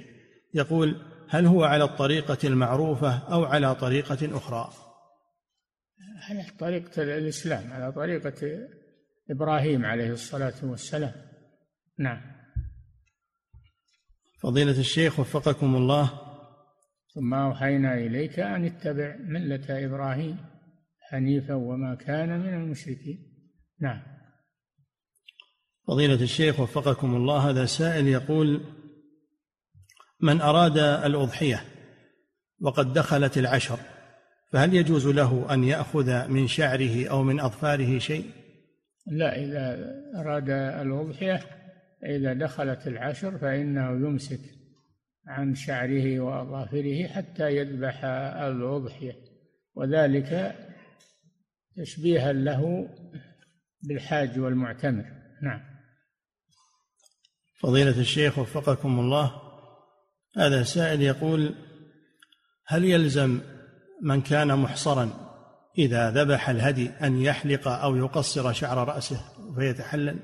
[0.54, 0.96] يقول
[1.30, 4.74] هل هو على الطريقة المعروفة أو على طريقة أخرى؟
[6.30, 8.68] على طريقة الإسلام على طريقة
[9.30, 11.14] إبراهيم عليه الصلاة والسلام.
[12.00, 12.22] نعم.
[14.40, 16.10] فضيلة الشيخ وفقكم الله.
[17.16, 20.38] ثم أوحينا إليك أن اتبع ملة إبراهيم
[21.00, 23.18] حنيفا وما كان من المشركين.
[23.82, 24.02] نعم.
[25.88, 28.62] فضيلة الشيخ وفقكم الله هذا سائل يقول
[30.22, 31.64] من أراد الأضحية
[32.62, 33.80] وقد دخلت العشر
[34.52, 38.32] فهل يجوز له أن يأخذ من شعره أو من أظفاره شيء؟
[39.08, 41.42] لا إذا أراد الأضحية
[42.06, 44.40] إذا دخلت العشر فإنه يمسك
[45.28, 49.16] عن شعره وأظافره حتى يذبح الأضحية
[49.76, 50.56] وذلك
[51.78, 52.90] تشبيها له
[53.82, 55.06] بالحاج والمعتمر
[55.44, 55.62] نعم
[57.60, 59.45] فضيلة الشيخ وفقكم الله
[60.38, 61.56] هذا سائل يقول
[62.68, 63.42] هل يلزم
[64.02, 65.10] من كان محصرا
[65.78, 69.22] إذا ذبح الهدي أن يحلق أو يقصر شعر رأسه
[69.56, 70.20] فيتحلل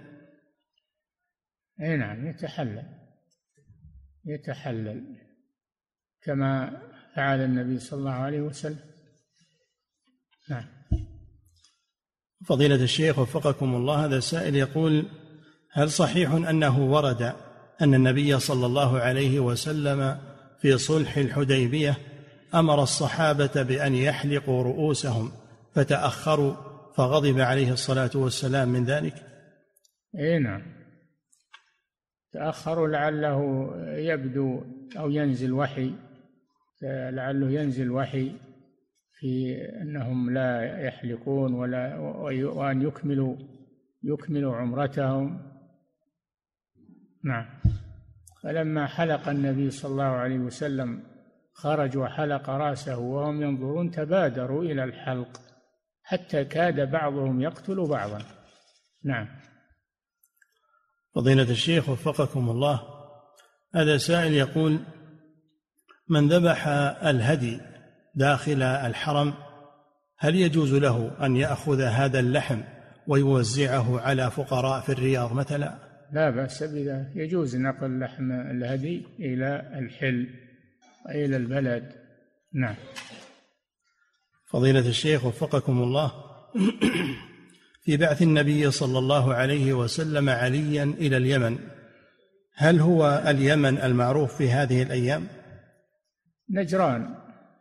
[1.82, 2.84] أي نعم يتحلل.
[4.26, 5.18] يتحلل.
[6.24, 6.82] كما
[7.16, 8.80] فعل النبي صلى الله عليه وسلم.
[10.50, 10.68] نعم.
[12.46, 15.06] فضيلة الشيخ وفقكم الله هذا السائل يقول
[15.72, 17.36] هل صحيح أنه ورد
[17.82, 20.18] أن النبي صلى الله عليه وسلم
[20.62, 21.98] في صلح الحديبية
[22.56, 25.32] أمر الصحابة بأن يحلقوا رؤوسهم
[25.74, 26.54] فتأخروا
[26.96, 29.14] فغضب عليه الصلاة والسلام من ذلك.
[30.20, 30.62] إي نعم.
[32.32, 34.62] تأخروا لعله يبدو
[34.98, 35.94] أو ينزل وحي
[37.12, 38.32] لعله ينزل وحي
[39.20, 41.98] في أنهم لا يحلقون ولا
[42.44, 43.36] وأن يكملوا
[44.04, 45.51] يكملوا عمرتهم.
[47.24, 47.46] نعم.
[48.44, 51.04] فلما حلق النبي صلى الله عليه وسلم
[51.54, 55.42] خرج وحلق رأسه وهم ينظرون تبادروا إلى الحلق
[56.04, 58.22] حتى كاد بعضهم يقتل بعضا.
[59.04, 59.28] نعم.
[61.16, 62.82] فضيلة الشيخ وفقكم الله
[63.76, 64.80] هذا سائل يقول
[66.10, 67.60] من ذبح الهدي
[68.16, 69.34] داخل الحرم
[70.18, 72.62] هل يجوز له أن يأخذ هذا اللحم
[73.08, 80.28] ويوزعه على فقراء في الرياض مثلا؟ لا بأس بذلك يجوز نقل لحم الهدي إلى الحل
[81.06, 81.92] وإلى البلد.
[82.54, 82.76] نعم.
[84.50, 86.12] فضيلة الشيخ وفقكم الله.
[87.84, 91.60] في بعث النبي صلى الله عليه وسلم عليا إلى اليمن.
[92.56, 95.28] هل هو اليمن المعروف في هذه الأيام؟
[96.50, 97.16] نجران.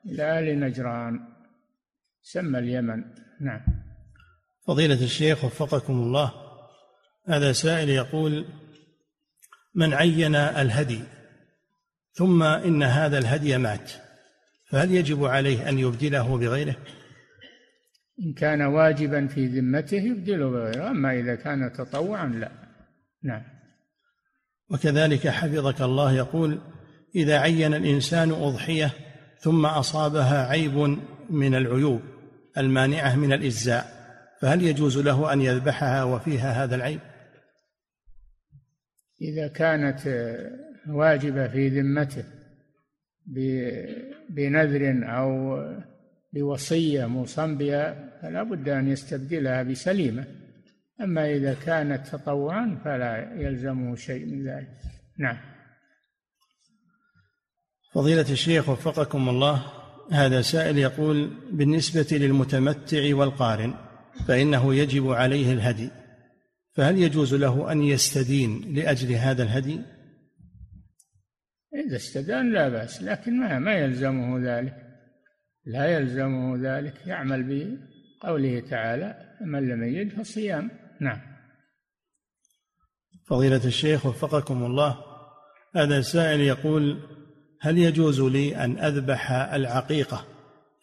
[0.06, 1.20] إلى أهل نجران.
[2.22, 3.04] سمى اليمن.
[3.40, 3.60] نعم.
[4.66, 6.49] فضيلة الشيخ وفقكم الله.
[7.30, 8.44] هذا سائل يقول
[9.74, 11.00] من عين الهدي
[12.12, 13.92] ثم إن هذا الهدي مات
[14.70, 16.76] فهل يجب عليه أن يبدله بغيره؟
[18.22, 22.50] إن كان واجبا في ذمته يبدله بغيره أما إذا كان تطوعا لا.
[23.22, 23.42] نعم.
[24.70, 26.60] وكذلك حفظك الله يقول
[27.14, 28.90] إذا عين الإنسان أضحية
[29.40, 30.98] ثم أصابها عيب
[31.30, 32.00] من العيوب
[32.58, 34.00] المانعة من الإجزاء
[34.40, 37.00] فهل يجوز له أن يذبحها وفيها هذا العيب؟
[39.20, 40.00] إذا كانت
[40.88, 42.24] واجبة في ذمته
[44.30, 45.58] بنذر أو
[46.32, 50.24] بوصية موصى بها فلا بد أن يستبدلها بسليمة.
[51.00, 54.68] أما إذا كانت تطوعا فلا يلزمه شيء من ذلك.
[55.18, 55.36] نعم.
[57.92, 59.62] فضيلة الشيخ وفقكم الله
[60.12, 63.74] هذا سائل يقول بالنسبة للمتمتع والقارن
[64.26, 65.90] فإنه يجب عليه الهدي.
[66.80, 69.80] فهل يجوز له أن يستدين لأجل هذا الهدي؟
[71.86, 74.74] إذا استدان لا بأس لكن ما ما يلزمه ذلك.
[75.66, 77.06] لا يلزمه ذلك.
[77.06, 77.42] يعمل
[78.22, 80.70] بقوله تعالى من لم يجد فالصيام
[81.00, 81.20] نعم.
[83.26, 84.98] فضيلة الشيخ وفقكم الله
[85.76, 86.98] هذا سائل يقول
[87.60, 90.26] هل يجوز لي أن أذبح العقيقة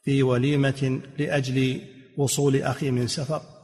[0.04, 1.82] في وليمة لأجل
[2.18, 3.57] وصول أخي من سفر؟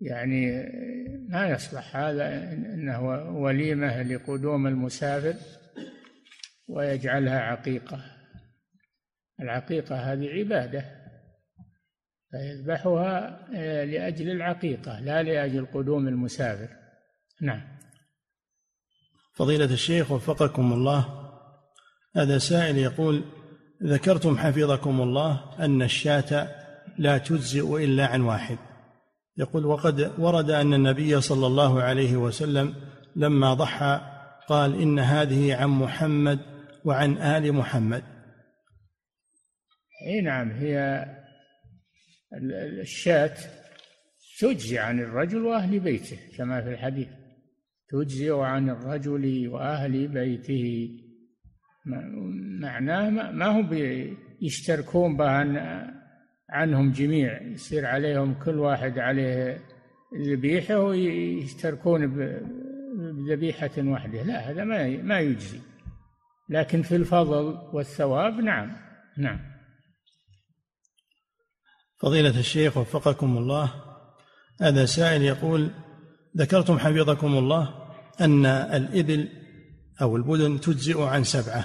[0.00, 0.50] يعني
[1.28, 3.00] ما يصلح هذا إنه
[3.38, 5.34] وليمة لقدوم المسافر
[6.68, 8.04] ويجعلها عقيقة.
[9.40, 10.84] العقيقة هذه عبادة
[12.30, 13.48] فيذبحها
[13.84, 16.68] لأجل العقيقة لا لأجل قدوم المسافر.
[17.40, 17.78] نعم.
[19.34, 21.28] فضيلة الشيخ وفقكم الله
[22.16, 23.24] هذا سائل يقول
[23.82, 26.48] ذكرتم حفظكم الله أن الشاة
[26.98, 28.58] لا تجزئ إلا عن واحد.
[29.38, 32.74] يقول وقد ورد أن النبي صلى الله عليه وسلم
[33.16, 34.00] لما ضحى
[34.48, 36.38] قال إن هذه عن محمد
[36.84, 38.02] وعن آل محمد.
[40.06, 41.06] إي نعم هي
[42.80, 43.34] الشاة
[44.40, 47.08] تجزي عن الرجل وأهل بيته كما في الحديث.
[47.88, 50.88] تجزئ عن الرجل وأهل بيته.
[52.60, 53.74] معناه ما هو
[54.42, 55.42] يشتركون به
[56.50, 59.60] عنهم جميع يصير عليهم كل واحد عليه
[60.14, 64.22] ذبيحة ويشتركون بذبيحة واحدة.
[64.22, 65.60] لا هذا ما ما يجزي.
[66.48, 68.76] لكن في الفضل والثواب نعم
[69.18, 69.40] نعم.
[72.00, 73.70] فضيلة الشيخ وفقكم الله.
[74.60, 75.70] هذا سائل يقول
[76.36, 77.74] ذكرتم حفظكم الله
[78.20, 79.28] أن الإبل
[80.02, 81.64] أو البدن تجزئ عن سبعة.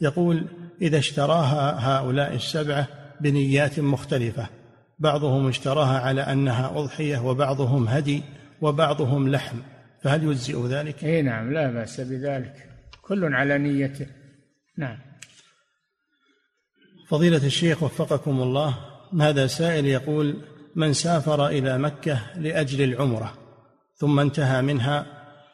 [0.00, 0.46] يقول
[0.82, 4.48] إذا اشتراها هؤلاء السبعة بنيات مختلفة.
[4.98, 8.22] بعضهم اشتراها على أنها أضحية وبعضهم هدي
[8.60, 9.56] وبعضهم لحم.
[10.02, 12.54] فهل يجزئ ذلك؟ إي نعم لا بأس بذلك.
[13.02, 14.06] كل على نيته.
[14.78, 14.98] نعم.
[17.08, 18.74] فضيلة الشيخ وفقكم الله
[19.20, 20.36] هذا سائل يقول
[20.76, 23.34] من سافر إلى مكة لأجل العمرة
[23.96, 25.06] ثم انتهى منها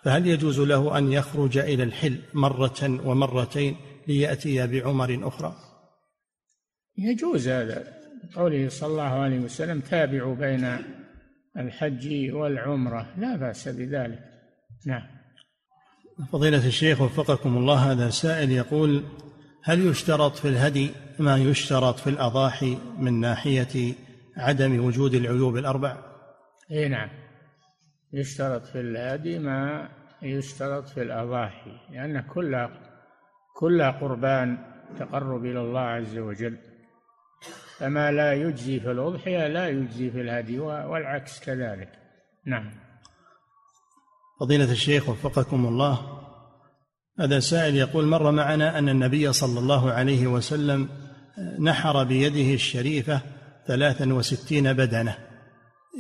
[0.05, 3.77] فهل يجوز له أن يخرج إلى الحل مرة ومرتين
[4.09, 5.57] ليأتي بعمر أخرى؟
[6.99, 7.84] يجوز هذا.
[8.34, 10.78] قوله صلى الله عليه وسلم تابعوا بين
[11.57, 13.07] الحج والعمرة.
[13.18, 14.18] لا بأس بذلك.
[14.86, 15.03] نعم.
[16.32, 19.05] فضيلة الشيخ وفقكم الله هذا سائل يقول
[19.64, 23.94] هل يشترط في الهدي ما يشترط في الأضاحي من ناحية
[24.36, 25.97] عدم وجود العيوب الأربع؟
[26.70, 27.09] إي نعم.
[28.12, 29.88] يشترط في الهدي ما
[30.22, 32.70] يشترط في الأضاحي لأن كلها
[33.57, 34.59] كلها قربان
[34.99, 36.59] تقرب إلى الله عز وجل.
[37.79, 41.89] فما لا يجزي في الأضحية لا يجزي في الهدي والعكس كذلك.
[42.47, 42.70] نعم.
[44.41, 46.22] فضيلة الشيخ وفقكم الله
[47.20, 50.89] هذا سائل يقول مر معنا أن النبي صلى الله عليه وسلم
[51.61, 53.20] نحر بيده الشريفة
[53.66, 55.16] ثلاثا وستين بدنة.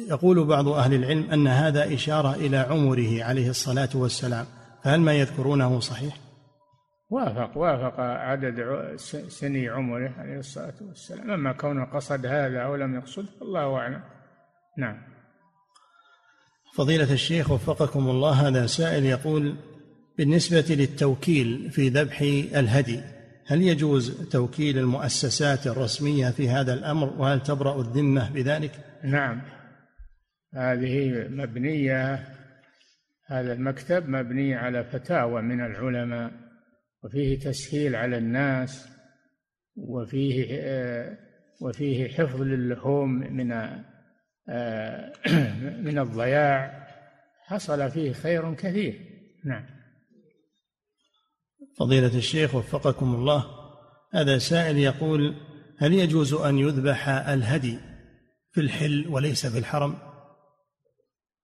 [0.08, 4.46] يقول بعض أهل العلم أن هذا إشارة إلى عمره عليه الصلاة والسلام
[4.84, 6.25] فهل ما يذكرونه صحيح؟
[7.10, 8.64] وافق وافق عدد
[9.28, 11.30] سني عمره عليه الصلاة والسلام.
[11.30, 14.02] أما كونه قصد هذا أو لم يقصد الله أعلم.
[14.78, 15.02] نعم.
[16.74, 19.56] فضيلة الشيخ وفقكم الله هذا سائل يقول
[20.18, 22.20] بالنسبة للتوكيل في ذبح
[22.54, 23.00] الهدي
[23.46, 28.72] هل يجوز توكيل المؤسسات الرسمية في هذا الأمر؟ وهل تبرأ الذمة بذلك؟
[29.04, 29.42] نعم.
[30.54, 32.28] هذه مبنية
[33.26, 36.45] هذا المكتب مبني على فتاوى من العلماء.
[37.04, 38.88] وفيه تسهيل على الناس
[39.76, 40.46] وفيه
[41.60, 43.48] وفيه حفظ للحوم من
[45.86, 46.86] من الضياع.
[47.44, 49.00] حصل فيه خير كثير.
[49.44, 49.66] نعم.
[51.78, 53.44] فضيلة الشيخ وفقكم الله
[54.14, 55.34] هذا سائل يقول
[55.78, 57.78] هل يجوز أن يذبح الهدي
[58.52, 59.94] في الحل وليس في الحرم؟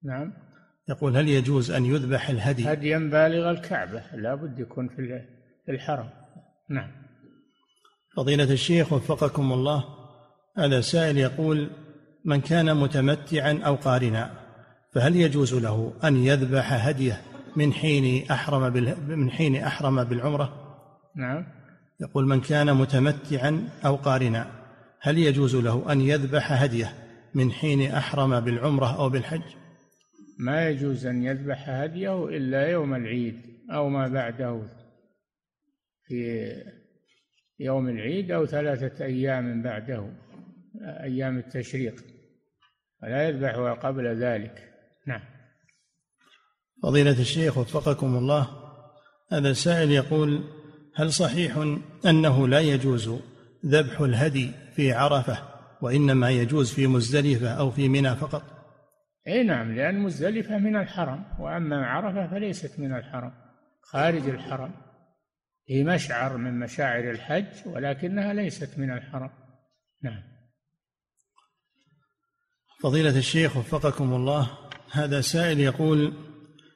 [0.04, 0.32] نعم.
[0.88, 4.98] يقول هل يجوز أن يذبح الهدي؟ هديا بالغ الكعبة لا بد يكون في
[5.68, 6.08] الحرم.
[6.70, 6.90] نعم.
[8.16, 9.84] فضيلة الشيخ وفقكم الله
[10.58, 11.70] هذا سائل يقول
[12.24, 14.30] من كان متمتعا أو قارنا
[14.94, 17.20] فهل يجوز له أن يذبح هديه
[17.56, 19.16] من حين أحرم بال...
[19.16, 20.52] من حين أحرم بالعمرة؟
[21.16, 21.44] نعم.
[22.00, 24.46] يقول من كان متمتعا أو قارنا
[25.00, 26.92] هل يجوز له أن يذبح هديه
[27.34, 29.42] من حين أحرم بالعمرة أو بالحج؟
[30.38, 33.40] ما يجوز أن يذبح هديه إلا يوم العيد
[33.72, 34.62] أو ما بعده.
[36.12, 36.54] في
[37.60, 40.12] يوم العيد أو ثلاثة أيام بعده
[40.84, 41.94] أيام التشريق.
[43.02, 44.72] ولا يذبحها قبل ذلك.
[45.06, 45.20] نعم.
[46.82, 48.48] فضيلة الشيخ وفقكم الله
[49.32, 50.44] هذا سائل يقول
[50.94, 53.10] هل صحيح أنه لا يجوز
[53.66, 55.38] ذبح الهدي في عرفة
[55.82, 58.42] وإنما يجوز في مزدلفة أو في منى فقط؟
[59.28, 63.32] أي نعم لأن مزدلفة من الحرم وأما عرفة فليست من الحرم
[63.82, 64.91] خارج الحرم.
[65.72, 69.30] هي مشعر من مشاعر الحج ولكنها ليست من الحرم.
[70.02, 70.22] نعم.
[72.80, 74.50] فضيلة الشيخ وفقكم الله
[74.92, 76.12] هذا سائل يقول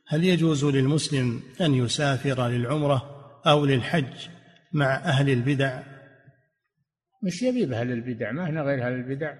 [0.09, 3.17] هل يجوز للمسلم أن يسافر للعمرة
[3.47, 4.29] أو للحج
[4.73, 5.83] مع أهل البدع؟
[7.23, 9.35] مش يبي باهل البدع ما هنا غير أهل البدع.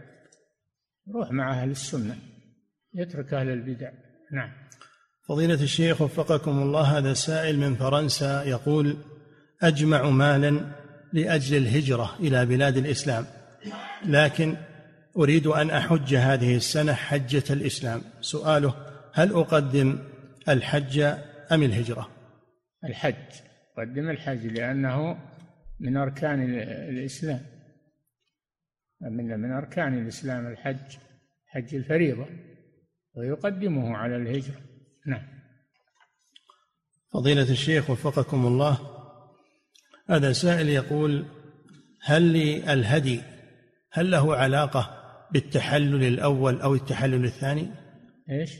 [1.15, 2.17] روح مع أهل السنة
[2.95, 3.91] يترك أهل البدع.
[4.33, 4.53] نعم.
[5.29, 8.97] فضيلة الشيخ وفقكم الله هذا سائل من فرنسا يقول
[9.63, 10.61] أجمع مالا
[11.13, 13.27] لأجل الهجرة إلى بلاد الإسلام.
[14.07, 14.57] لكن
[15.17, 18.03] أريد أن أحج هذه السنة حجة الإسلام.
[18.21, 18.75] سؤاله
[19.13, 19.99] هل أقدم
[20.49, 20.99] الحج
[21.53, 22.09] أم الهجرة؟
[22.85, 23.41] الحج.
[23.79, 25.19] قدم الحج لأنه
[25.81, 26.59] من أركان
[26.89, 27.41] الإسلام.
[29.01, 30.97] من من أركان الإسلام الحج
[31.47, 32.27] حج الفريضة
[33.15, 34.61] ويقدمه على الهجرة.
[35.07, 35.23] نعم.
[37.13, 38.96] فضيلة الشيخ وفقكم الله
[40.11, 41.27] هذا سائل يقول
[42.03, 43.21] هل للهدي
[43.93, 45.03] هل له علاقة
[45.33, 47.71] بالتحلل الأول أو التحلل الثاني؟
[48.31, 48.51] إيش؟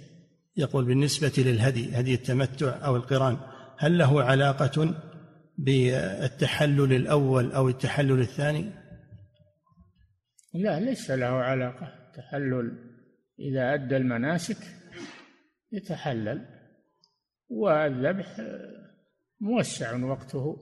[0.57, 3.37] يقول بالنسبة للهدي هدي التمتع أو القران
[3.79, 4.95] هل له علاقة
[5.59, 8.71] بالتحلل الأول أو التحلل الثاني
[10.55, 12.79] لا ليس له علاقة التحلل
[13.41, 14.59] إذا أدى المناسك
[15.73, 16.47] يتحلل
[17.49, 18.37] والذبح
[19.41, 20.57] موسع وقته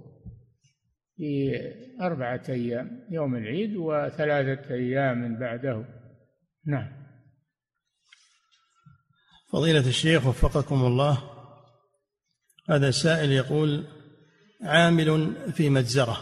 [1.16, 1.61] في
[2.01, 5.85] أربعة أيام يوم العيد وثلاثة أيام بعده.
[6.66, 7.05] نعم.
[9.53, 11.19] فضيلة الشيخ وفقكم الله
[12.70, 13.85] هذا سائل يقول
[14.62, 16.16] عامل في مجزرة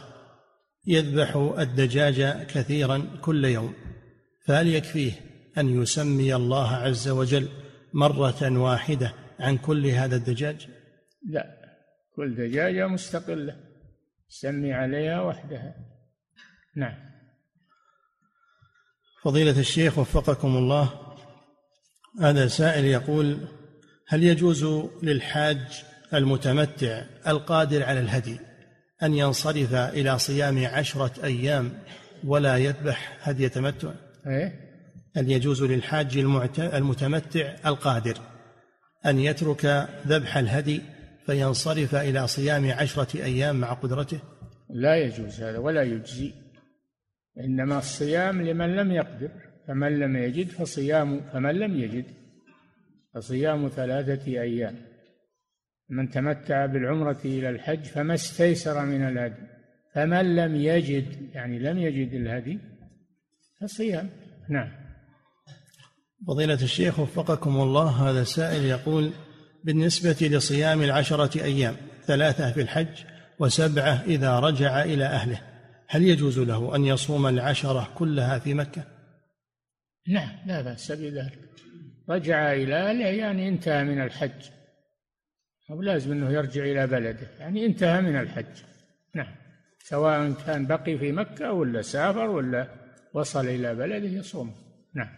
[0.86, 3.74] يذبح الدجاج كثيرا كل يوم
[4.46, 5.12] فهل يكفيه
[5.58, 7.48] أن يسمي الله عز وجل
[7.94, 10.68] مرة واحدة عن كل هذا الدجاج؟
[11.30, 11.46] لا
[12.16, 13.71] كل دجاجة مستقلة.
[14.32, 15.74] سمي عليها وحدها.
[16.76, 16.94] نعم.
[19.22, 20.90] فضيلة الشيخ وفقكم الله
[22.20, 23.48] هذا سائل يقول
[24.08, 24.64] هل يجوز
[25.02, 25.84] للحاج
[26.14, 28.40] المتمتع القادر على الهدي
[29.02, 31.78] أن ينصرف إلى صيام عشرة أيام
[32.24, 33.92] ولا يذبح هدي تمتع؟
[34.26, 34.60] إيه؟
[35.16, 36.18] هل يجوز للحاج
[36.58, 38.18] المتمتع القادر
[39.06, 40.82] أن يترك ذبح الهدي
[41.26, 44.20] فينصرف إلى صيام عشرة أيام مع قدرته؟
[44.70, 46.32] لا يجوز هذا ولا يجزي.
[47.38, 49.30] إنما الصيام لمن لم يقدر
[49.68, 52.04] فمن لم يجد فصيام فمن لم يجد
[53.14, 54.76] فصيام ثلاثة أيام.
[55.88, 59.46] من تمتع بالعمرة إلى الحج فما استيسر من الهدي.
[59.94, 62.58] فمن لم يجد يعني لم يجد الهدي
[63.60, 64.10] فصيام.
[64.50, 64.82] نعم.
[66.26, 69.12] فضيلة الشيخ وفقكم الله هذا سائل يقول
[69.64, 71.76] بالنسبة لصيام العشرة أيام
[72.06, 73.04] ثلاثة في الحج
[73.38, 75.40] وسبعة إذا رجع إلى أهله
[75.88, 78.84] هل يجوز له أن يصوم العشرة كلها في مكة؟
[80.08, 81.38] نعم لا بأس بذلك.
[82.08, 84.50] رجع إلى أهله يعني انتهى من الحج.
[85.70, 88.62] أو لازم أنه يرجع إلى بلده يعني انتهى من الحج.
[89.14, 89.34] نعم
[89.84, 92.68] سواء كان بقي في مكة ولا سافر ولا
[93.14, 94.54] وصل إلى بلده يصوم.
[94.94, 95.08] نعم.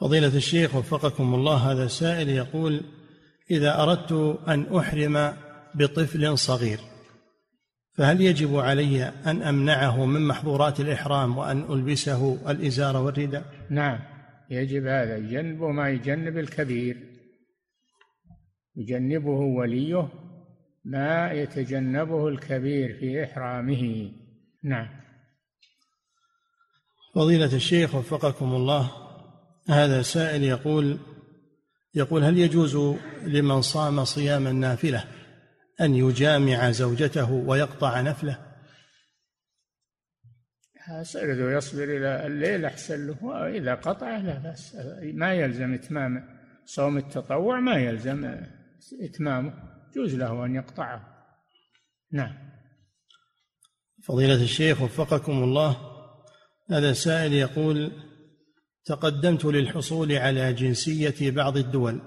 [0.00, 2.80] فضيلة الشيخ وفقكم الله هذا سائل يقول
[3.50, 4.12] إذا أردت
[4.48, 5.32] أن أحرم
[5.74, 6.80] بطفل صغير
[7.96, 13.98] فهل يجب علي أن أمنعه من محظورات الإحرام وأن ألبسه الإزار والرداء؟ نعم
[14.50, 15.16] يجب هذا.
[15.16, 16.96] يجنبه ما يجنب الكبير.
[18.76, 20.08] يجنبه وليه
[20.84, 24.12] ما يتجنبه الكبير في إحرامه.
[24.64, 24.88] نعم.
[27.14, 28.90] فضيلة الشيخ وفقكم الله
[29.68, 30.98] هذا سائل يقول
[31.96, 32.76] يقول هل يجوز
[33.22, 35.04] لمن صام صيام النافلة
[35.80, 38.38] أن يجامع زوجته ويقطع نفله؟
[41.02, 43.24] سيده يصبر إلى الليل أحسن له.
[43.24, 44.76] وإذا قطع لا بأس.
[45.14, 46.28] ما يلزم إتمام
[46.64, 48.44] صوم التطوع ما يلزم
[49.02, 49.52] إتمامه.
[49.90, 51.16] يجوز له أن يقطعه.
[52.12, 52.34] نعم.
[54.04, 55.76] فضيلة الشيخ وفقكم الله
[56.70, 57.92] هذا سائل يقول
[58.86, 62.00] تقدمت للحصول على جنسية بعض الدول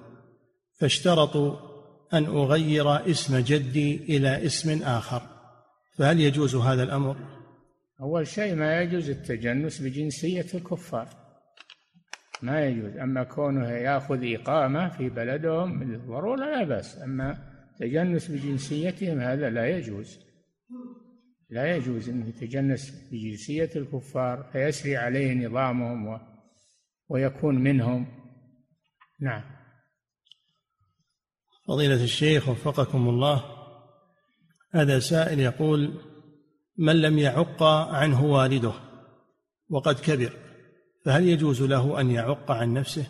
[0.80, 1.56] فاشترطوا
[2.14, 5.22] أن أغير اسم جدي إلى اسم آخر.
[5.98, 7.18] فهل يجوز هذا الأمر؟
[8.02, 11.08] أول شيء ما يجوز التجنس بجنسية الكفار.
[12.42, 12.98] ما يجوز.
[12.98, 17.02] أما كونه يأخذ إقامة في بلدهم بالضرورة لا بأس.
[17.02, 17.38] أما
[17.80, 20.20] تجنس بجنسيتهم هذا لا يجوز.
[21.50, 26.29] لا يجوز أن يتجنس بجنسية الكفار فيسري عليه نظامهم و...
[27.10, 28.08] ويكون منهم.
[29.20, 29.44] نعم.
[31.68, 33.46] فضيلة الشيخ وفقكم الله
[34.74, 36.02] هذا سائل يقول
[36.78, 38.74] من لم يعق عنه والده
[39.70, 40.34] وقد كبر
[41.06, 43.08] فهل يجوز له أن يعق عن نفسه؟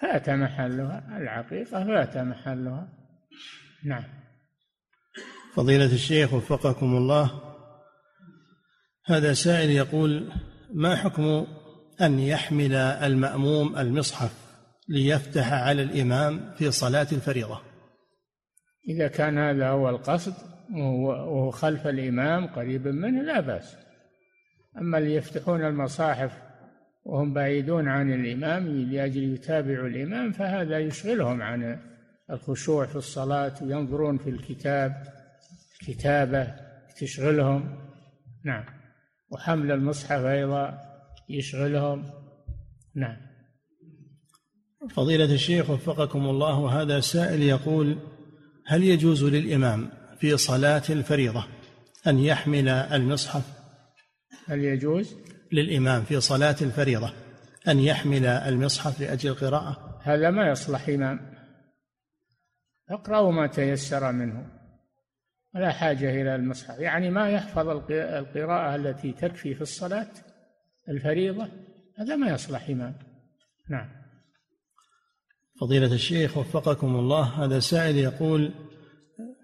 [0.00, 2.88] فات محلها العقيقة فات محلها.
[3.84, 4.04] نعم.
[5.54, 7.30] فضيلة الشيخ وفقكم الله
[9.06, 10.32] هذا سائل يقول
[10.74, 11.46] ما حكم
[12.00, 14.46] أن يحمل المأموم المصحف
[14.88, 17.60] ليفتح على الإمام في صلاة الفريضة.
[18.88, 20.34] إذا كان هذا هو القصد
[20.74, 23.76] وهو خلف الإمام قريبا منه لا بأس.
[24.78, 26.32] أما اللي يفتحون المصاحف
[27.04, 31.78] وهم بعيدون عن الإمام لأجل يتابعوا الإمام فهذا يشغلهم عن
[32.30, 35.02] الخشوع في الصلاة وينظرون في الكتاب
[35.80, 36.54] كتابة
[36.96, 37.78] تشغلهم.
[38.44, 38.64] نعم.
[39.30, 40.86] وحمل المصحف أيضا
[41.28, 42.04] يشغلهم.
[42.94, 43.16] نعم.
[44.90, 47.98] فضيلة الشيخ وفقكم الله هذا سائل يقول
[48.66, 51.46] هل يجوز للإمام في صلاة الفريضة
[52.06, 53.42] أن يحمل المصحف؟
[54.46, 55.16] هل يجوز؟
[55.52, 57.12] للإمام في صلاة الفريضة
[57.68, 61.20] أن يحمل المصحف لأجل القراءة؟ هذا ما يصلح إمام.
[62.90, 64.46] اقرأوا ما تيسر منه.
[65.54, 66.78] ولا حاجة إلى المصحف.
[66.78, 70.08] يعني ما يحفظ القراءة التي تكفي في الصلاة
[70.88, 71.48] الفريضة
[71.98, 72.94] هذا ما يصلح إمام.
[73.70, 73.88] نعم.
[75.60, 78.52] فضيلة الشيخ وفقكم الله هذا سائل يقول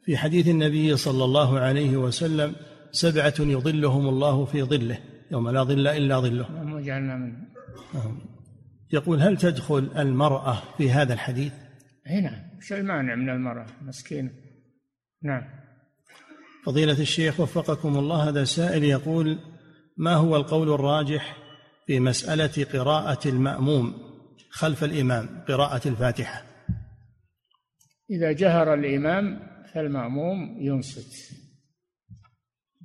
[0.05, 2.55] في حديث النبي صلى الله عليه وسلم
[2.91, 4.99] سبعة يظلهم الله في ظله
[5.31, 6.49] يوم لا ظل إلا ظله.
[6.49, 8.19] اللهم اجعلنا منهم
[8.93, 11.53] يقول هل تدخل المرأة في هذا الحديث؟
[12.11, 12.43] اي نعم.
[12.57, 14.31] إيش المانع من المرأة مسكينة.
[15.23, 15.43] نعم.
[16.65, 19.39] فضيلة الشيخ وفقكم الله هذا سائل يقول
[19.97, 21.37] ما هو القول الراجح
[21.87, 23.95] في مسألة قراءة المأموم
[24.51, 26.43] خلف الإمام قراءة الفاتحة؟
[28.11, 29.41] إذا جهر الإمام
[29.75, 31.35] فالمأموم ينصت.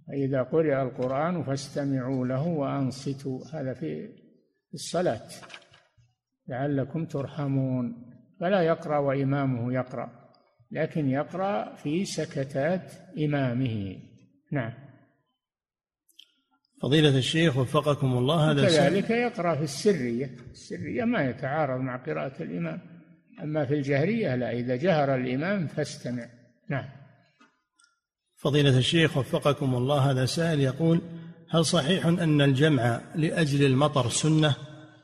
[0.07, 3.39] فإذا قرئ القرآن فاستمعوا له وأنصتوا.
[3.53, 4.09] هذا في
[4.73, 5.27] الصلاة.
[6.47, 8.07] لعلكم ترحمون.
[8.39, 10.27] فلا يقرأ وإمامه يقرأ
[10.71, 13.95] لكن يقرأ في سكتات إمامه.
[14.51, 14.86] نعم.
[16.81, 20.35] فضيلة الشيخ وفقكم الله هذا كذلك يقرأ في السرية.
[20.51, 22.81] السرية ما يتعارض مع قراءة الإمام.
[23.43, 26.25] أما في الجهرية لا إذا جهر الإمام فاستمع.
[26.69, 26.85] نعم.
[28.35, 31.01] فضيلة الشيخ وفقكم الله هذا سائل يقول
[31.49, 34.55] هل صحيح أن الجمع لأجل المطر سنة؟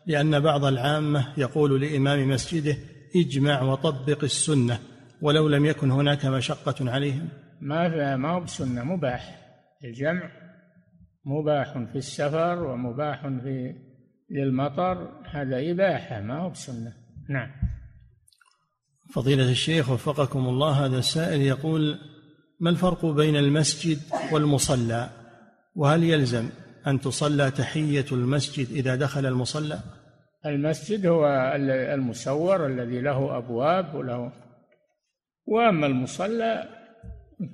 [0.05, 2.77] لأن بعض العامة يقول لإمام مسجده
[3.15, 4.79] اجمع وطبق السنة
[5.21, 7.29] ولو لم يكن هناك مشقة عليهم.
[7.61, 9.39] ما ما هو بسنة مباح.
[9.83, 10.42] الجمع
[11.25, 13.75] مباح في السفر ومباح في
[14.29, 16.93] للمطر هذا إباحة ما هو بسنة.
[17.29, 17.49] نعم.
[19.13, 21.99] فضيلة الشيخ وفقكم الله هذا السائل يقول
[22.59, 23.99] ما الفرق بين المسجد
[24.31, 25.09] والمصلى؟
[25.75, 26.49] وهل يلزم
[26.87, 29.79] أن تصلى تحية المسجد إذا دخل المصلى؟
[30.45, 31.53] المسجد هو
[31.93, 34.31] المسور الذي له أبواب وله
[35.45, 36.69] وأما المصلى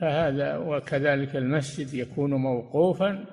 [0.02, 3.26] فهذا وكذلك المسجد يكون موقوفا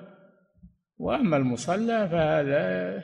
[0.99, 3.03] وأما المصلى فهذا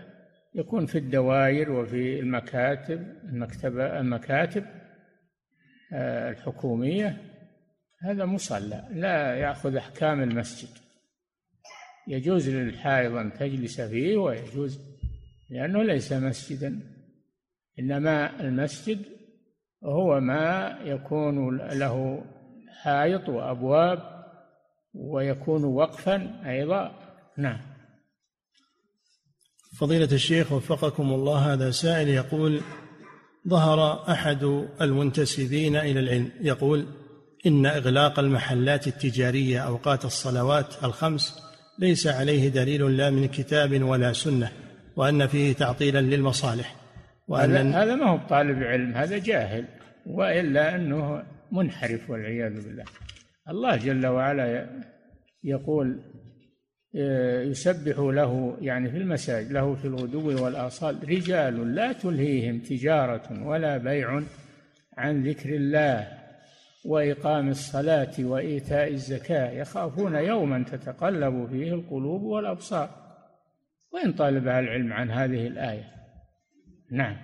[0.56, 4.66] يكون في الدوائر وفي المكاتب المكتبة المكاتب
[5.94, 7.18] آه، الحكومية.
[8.02, 10.70] هذا مصلى لا يأخذ أحكام المسجد.
[12.08, 14.80] يجوز للحائض أن تجلس فيه ويجوز
[15.50, 16.80] لأنه ليس مسجدا.
[17.80, 19.06] إنما المسجد
[19.84, 22.26] هو ما يكون له
[22.82, 24.24] حائط وأبواب
[24.94, 27.00] ويكون وقفا أيضا.
[27.38, 27.73] نعم.
[29.74, 32.62] فضيلة الشيخ وفقكم الله هذا سائل يقول
[33.48, 34.44] ظهر أحد
[34.82, 36.86] المنتسبين إلى العلم يقول
[37.46, 41.40] إن إغلاق المحلات التجارية أوقات الصلوات الخمس
[41.80, 44.52] ليس عليه دليل لا من كتاب ولا سنة
[44.96, 46.76] وأن فيه تعطيلا للمصالح
[47.28, 49.66] وأن هذا, ما هو طالب علم هذا جاهل
[50.06, 52.84] وإلا أنه منحرف والعياذ بالله.
[53.50, 54.70] الله جل وعلا
[55.44, 56.00] يقول
[56.94, 64.22] يسبح له يعني في المساجد له في الغدو والآصال رجال لا تلهيهم تجارة ولا بيع
[64.98, 66.08] عن ذكر الله
[66.86, 69.52] وإقام الصلاة وإيتاء الزكاة.
[69.52, 72.90] يخافون يوما تتقلب فيه القلوب والأبصار.
[73.94, 75.84] وإن طالب العلم عن هذه الآية.
[76.92, 77.18] نعم.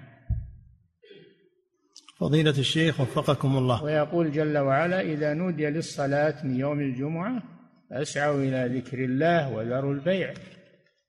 [2.20, 3.84] فضيلة الشيخ وفقكم الله.
[3.84, 7.59] ويقول جل وعلا إذا نودي للصلاة من يوم الجمعة
[7.90, 10.34] فاسعوا إلى ذكر الله وذروا البيع.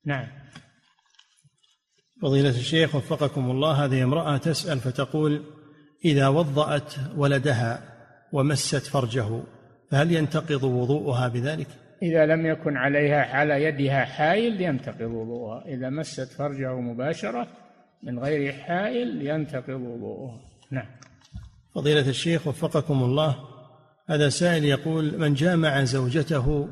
[0.04, 0.26] نعم.
[2.22, 5.44] فضيلة الشيخ وفقكم الله هذه امرأة تسأل فتقول
[6.04, 7.82] إذا وضأت ولدها
[8.32, 9.42] ومست فرجه
[9.90, 11.66] فهل ينتقض وضوءها بذلك؟
[12.02, 15.64] إذا لم يكن عليها على يدها حائل ينتقض وضوءها.
[15.66, 17.46] إذا مست فرجه مباشرة
[18.02, 20.40] من غير حائل ينتقض وضوءها.
[20.70, 20.86] نعم.
[21.74, 23.49] فضيلة الشيخ وفقكم الله
[24.10, 26.68] هذا سائل يقول من جامع زوجته